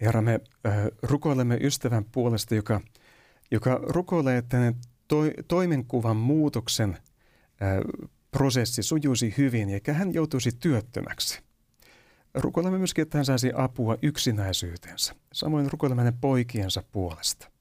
[0.00, 2.80] Herra, me äh, rukoilemme ystävän puolesta, joka,
[3.50, 4.72] joka rukoilee, että
[5.08, 6.98] toi, toimenkuvan muutoksen äh,
[8.30, 11.42] prosessi sujuisi hyvin, eikä hän joutuisi työttömäksi.
[12.34, 15.14] Rukoilemme myöskin, että hän saisi apua yksinäisyytensä.
[15.32, 17.53] Samoin rukoilemme hänen poikiensa puolesta.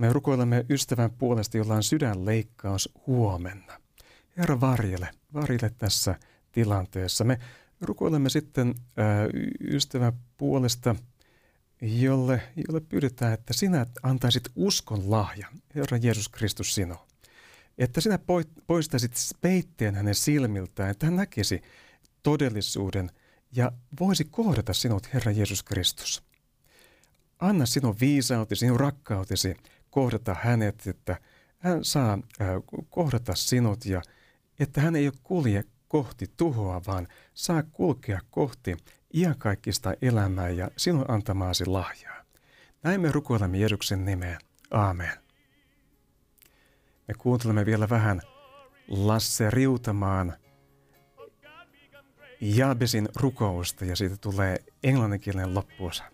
[0.00, 3.80] Me rukoilemme ystävän puolesta, jolla on sydänleikkaus huomenna.
[4.36, 6.18] Herra varjele, varjele tässä
[6.52, 7.24] tilanteessa.
[7.24, 7.38] Me
[7.80, 8.74] rukoilemme sitten
[9.60, 10.96] ystävän puolesta,
[11.82, 17.06] jolle, jolle pyydetään, että sinä antaisit uskon lahjan, Herra Jeesus Kristus sinua.
[17.78, 18.18] Että sinä
[18.66, 21.62] poistaisit peitteen hänen silmiltään, että hän näkisi
[22.22, 23.10] todellisuuden
[23.52, 26.22] ja voisi kohdata sinut, Herra Jeesus Kristus.
[27.38, 29.56] Anna sinun viisautesi, sinun rakkautesi
[29.90, 31.20] kohdata hänet, että
[31.58, 32.18] hän saa
[32.90, 34.02] kohdata sinut ja
[34.60, 38.76] että hän ei ole kulje kohti tuhoa, vaan saa kulkea kohti
[39.14, 42.24] iankaikkista elämää ja sinun antamaasi lahjaa.
[42.82, 44.38] Näin me rukoilemme Jeesuksen nimeen.
[44.70, 45.12] Aamen.
[47.08, 48.20] Me kuuntelemme vielä vähän
[48.88, 50.36] Lasse Riutamaan
[52.40, 56.04] Jabesin rukousta ja siitä tulee englanninkielinen loppuosa.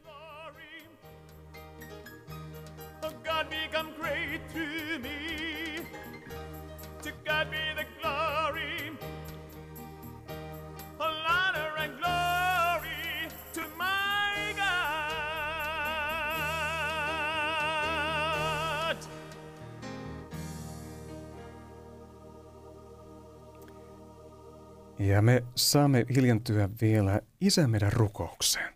[25.08, 28.74] Ja me saamme hiljentyä vielä Isä meidän rukoukseen.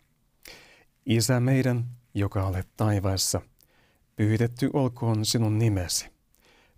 [1.07, 3.41] Isä meidän, joka olet taivaassa,
[4.17, 6.11] pyhitetty olkoon sinun nimesi.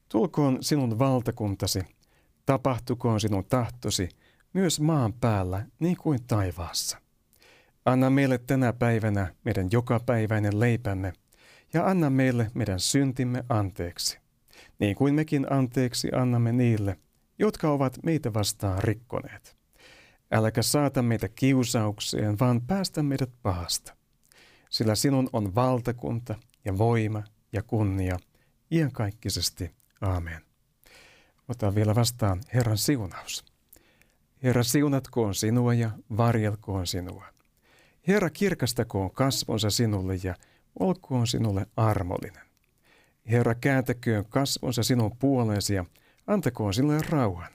[0.09, 1.80] Tulkoon sinun valtakuntasi,
[2.46, 4.09] tapahtukoon sinun tahtosi
[4.53, 6.98] myös maan päällä niin kuin taivaassa.
[7.84, 11.12] Anna meille tänä päivänä meidän jokapäiväinen leipämme
[11.72, 14.18] ja anna meille meidän syntimme anteeksi,
[14.78, 16.96] niin kuin mekin anteeksi annamme niille,
[17.38, 19.56] jotka ovat meitä vastaan rikkoneet.
[20.32, 23.96] Äläkä saata meitä kiusaukseen, vaan päästä meidät pahasta.
[24.70, 27.22] Sillä sinun on valtakunta ja voima
[27.52, 28.16] ja kunnia
[28.70, 29.70] iankaikkisesti.
[30.00, 30.42] Aamen.
[31.48, 33.44] Ota vielä vastaan Herran siunaus.
[34.42, 37.24] Herra siunatkoon sinua ja varjelkoon sinua.
[38.08, 40.34] Herra kirkastakoon kasvonsa sinulle ja
[40.78, 42.46] olkoon sinulle armollinen.
[43.26, 45.84] Herra kääntäköön kasvonsa sinun puoleesi ja
[46.26, 47.52] antakoon sinulle rauhan.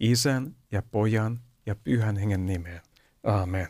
[0.00, 2.80] Isän ja pojan ja pyhän hengen nimeen.
[3.24, 3.66] Aamen.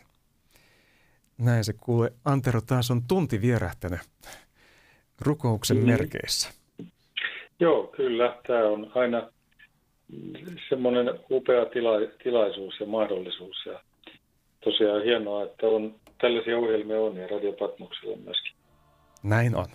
[1.38, 4.00] Näin se kuule, Antero taas on tunti vierähtänyt
[5.20, 5.86] rukouksen mm.
[5.86, 6.50] merkeissä.
[7.60, 8.38] Joo, kyllä.
[8.46, 9.30] Tämä on aina
[10.68, 13.56] semmoinen upea tila- tilaisuus ja mahdollisuus.
[13.66, 13.80] Ja
[14.64, 18.52] tosiaan hienoa, että on tällaisia ohjelmia on ja Radio Patmoksella myöskin.
[19.22, 19.66] Näin on.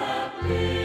[0.00, 0.79] pena.